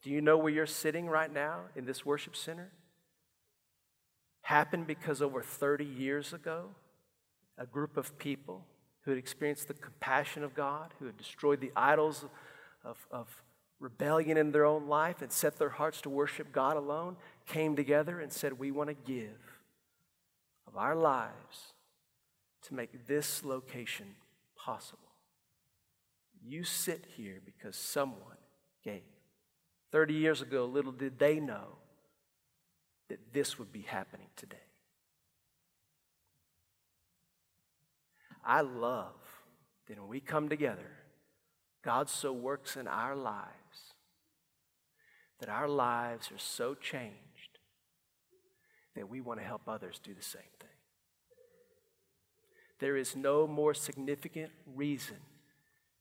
Do 0.07 0.13
you 0.13 0.21
know 0.21 0.39
where 0.39 0.53
you're 0.53 0.67
sitting 0.67 1.09
right 1.09 1.35
now 1.35 1.63
in 1.75 1.85
this 1.85 2.07
worship 2.07 2.37
center? 2.37 2.71
Happened 4.43 4.87
because 4.87 5.21
over 5.21 5.43
30 5.43 5.85
years 5.85 6.33
ago, 6.33 6.69
a 7.59 7.67
group 7.67 7.97
of 7.97 8.17
people 8.17 8.65
who 9.01 9.11
had 9.11 9.19
experienced 9.19 9.67
the 9.67 9.75
compassion 9.75 10.45
of 10.45 10.55
God, 10.55 10.95
who 11.01 11.07
had 11.07 11.17
destroyed 11.17 11.61
the 11.61 11.73
idols 11.75 12.25
of, 12.85 13.05
of 13.11 13.43
rebellion 13.81 14.37
in 14.37 14.53
their 14.53 14.65
own 14.65 14.87
life 14.87 15.23
and 15.23 15.33
set 15.33 15.59
their 15.59 15.71
hearts 15.71 16.01
to 16.03 16.09
worship 16.09 16.53
God 16.53 16.77
alone, 16.77 17.17
came 17.45 17.75
together 17.75 18.21
and 18.21 18.33
said, 18.33 18.61
We 18.61 18.71
want 18.71 18.91
to 18.91 18.95
give 18.95 19.59
of 20.69 20.77
our 20.77 20.95
lives 20.95 21.73
to 22.69 22.75
make 22.75 23.09
this 23.09 23.45
location 23.45 24.15
possible. 24.55 25.01
You 26.47 26.63
sit 26.63 27.07
here 27.17 27.41
because 27.45 27.75
someone 27.75 28.37
gave. 28.85 29.03
30 29.97 30.13
years 30.13 30.43
ago, 30.43 30.67
little 30.67 30.93
did 30.93 31.19
they 31.19 31.41
know 31.41 31.79
that 33.09 33.33
this 33.33 33.59
would 33.59 33.73
be 33.73 33.81
happening 33.81 34.27
today. 34.37 34.59
I 38.45 38.61
love 38.61 39.15
that 39.89 39.99
when 39.99 40.11
we 40.11 40.21
come 40.21 40.51
together, 40.51 40.91
God 41.83 42.11
so 42.11 42.31
works 42.31 42.77
in 42.77 42.87
our 42.87 43.17
lives 43.17 43.95
that 45.41 45.49
our 45.49 45.67
lives 45.67 46.31
are 46.31 46.37
so 46.37 46.75
changed 46.75 47.59
that 48.97 49.09
we 49.09 49.23
want 49.23 49.41
to 49.41 49.47
help 49.47 49.63
others 49.67 49.99
do 50.03 50.13
the 50.13 50.23
same 50.23 50.43
thing. 50.61 50.69
There 52.81 52.99
is 52.99 53.17
no 53.17 53.47
more 53.47 53.73
significant 53.73 54.53
reason 54.75 55.17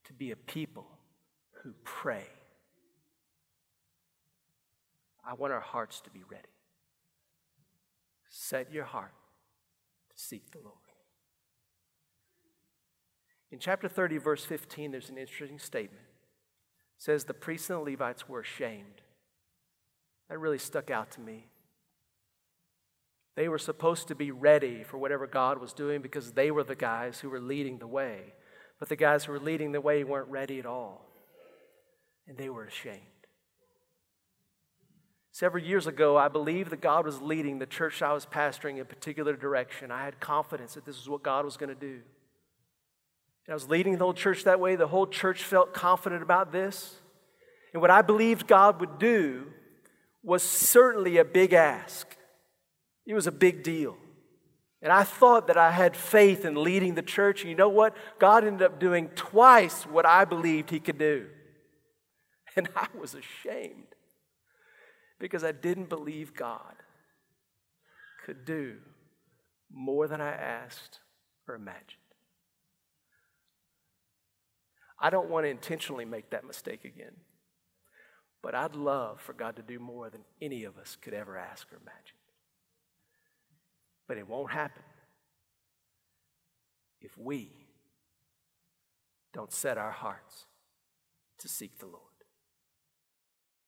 to 0.04 0.12
be 0.12 0.32
a 0.32 0.36
people 0.36 0.88
who 1.64 1.74
pray 1.86 2.26
I 5.28 5.34
want 5.34 5.54
our 5.54 5.60
hearts 5.60 6.02
to 6.02 6.10
be 6.10 6.24
ready. 6.30 6.44
Set 8.30 8.72
your 8.72 8.84
heart 8.84 9.14
to 10.10 10.24
seek 10.24 10.52
the 10.52 10.60
Lord. 10.60 10.76
In 13.52 13.60
chapter 13.60 13.88
30, 13.88 14.18
verse 14.18 14.44
15, 14.44 14.92
there's 14.92 15.10
an 15.10 15.18
interesting 15.18 15.60
statement. 15.60 16.04
It 16.98 17.04
says, 17.04 17.24
The 17.24 17.34
priests 17.34 17.70
and 17.70 17.80
the 17.80 17.92
Levites 17.92 18.28
were 18.28 18.42
ashamed. 18.42 19.02
That 20.30 20.40
really 20.40 20.58
stuck 20.58 20.92
out 20.92 21.12
to 21.12 21.22
me. 21.22 21.48
They 23.36 23.48
were 23.50 23.60
supposed 23.60 24.08
to 24.08 24.16
be 24.16 24.32
ready 24.32 24.84
for 24.84 24.98
whatever 24.98 25.28
God 25.28 25.60
was 25.60 25.74
doing 25.74 26.02
because 26.02 26.32
they 26.32 26.52
were 26.52 26.64
the 26.64 26.76
guys 26.76 27.20
who 27.20 27.30
were 27.30 27.40
leading 27.40 27.80
the 27.80 27.88
way. 27.88 28.34
But 28.80 28.90
the 28.90 28.96
guys 28.96 29.26
who 29.26 29.34
were 29.34 29.40
leading 29.40 29.72
the 29.72 29.82
way 29.82 30.04
weren't 30.04 30.30
ready 30.30 30.60
at 30.60 30.66
all. 30.66 31.06
And 32.28 32.38
they 32.38 32.50
were 32.50 32.66
ashamed. 32.66 33.15
Several 35.36 35.62
years 35.62 35.86
ago, 35.86 36.16
I 36.16 36.30
believed 36.30 36.70
that 36.70 36.80
God 36.80 37.06
was 37.06 37.22
leading 37.22 37.60
the 37.60 37.66
church 37.66 38.02
I 38.02 38.14
was 38.14 38.26
pastoring 38.26 38.76
in 38.76 38.80
a 38.80 38.86
particular 38.86 39.36
direction. 39.36 39.92
I 39.92 40.06
had 40.06 40.22
confidence 40.22 40.76
that 40.76 40.86
this 40.86 40.98
is 40.98 41.10
what 41.10 41.24
God 41.24 41.44
was 41.44 41.58
going 41.58 41.68
to 41.68 41.76
do. 41.76 42.00
And 43.46 43.52
I 43.52 43.54
was 43.54 43.68
leading 43.68 43.98
the 43.98 44.06
whole 44.06 44.14
church 44.14 44.46
that 44.46 44.62
way. 44.62 44.78
The 44.78 44.88
whole 44.88 45.06
church 45.06 45.44
felt 45.44 45.74
confident 45.74 46.24
about 46.24 46.54
this. 46.54 47.02
And 47.74 47.82
what 47.82 47.92
I 47.92 48.02
believed 48.02 48.48
God 48.48 48.80
would 48.80 48.98
do 48.98 49.48
was 50.24 50.42
certainly 50.42 51.18
a 51.18 51.26
big 51.26 51.52
ask. 51.52 52.16
It 53.06 53.14
was 53.14 53.28
a 53.28 53.32
big 53.34 53.62
deal. 53.62 53.98
And 54.82 54.90
I 54.90 55.04
thought 55.04 55.48
that 55.48 55.58
I 55.58 55.72
had 55.72 55.98
faith 55.98 56.46
in 56.46 56.64
leading 56.64 56.96
the 56.96 57.02
church. 57.02 57.42
And 57.42 57.50
you 57.50 57.58
know 57.58 57.68
what? 57.68 57.94
God 58.20 58.46
ended 58.46 58.62
up 58.62 58.80
doing 58.80 59.10
twice 59.16 59.84
what 59.84 60.06
I 60.06 60.24
believed 60.24 60.70
He 60.70 60.80
could 60.80 60.98
do. 60.98 61.28
And 62.58 62.70
I 62.74 62.88
was 62.98 63.16
ashamed 63.16 63.95
because 65.20 65.44
I 65.44 65.52
didn't 65.52 65.90
believe 65.90 66.34
God 66.34 66.76
could 68.26 68.46
do 68.46 68.78
more 69.72 70.08
than 70.08 70.22
I 70.22 70.32
asked 70.32 71.00
or 71.48 71.56
imagined. 71.56 72.02
I 75.00 75.10
don't 75.10 75.30
want 75.30 75.46
to 75.46 75.50
intentionally 75.50 76.06
make 76.06 76.30
that 76.32 76.46
mistake 76.46 76.86
again, 76.86 77.16
but 78.42 78.56
I'd 78.56 78.76
love 78.76 79.20
for 79.22 79.34
God 79.34 79.58
to 79.58 79.62
do 79.62 79.78
more 79.80 80.10
than 80.10 80.22
any 80.42 80.64
of 80.64 80.78
us 80.78 80.98
could 81.00 81.14
ever 81.14 81.38
ask 81.38 81.72
or 81.72 81.78
imagine. 81.78 82.18
But 84.08 84.18
it 84.18 84.28
won't 84.28 84.52
happen 84.52 84.84
if 87.02 87.18
we 87.18 87.52
don't 89.34 89.52
set 89.52 89.78
our 89.78 89.92
hearts 89.92 90.46
to 91.40 91.48
seek 91.48 91.78
the 91.80 91.86
Lord. 91.86 92.15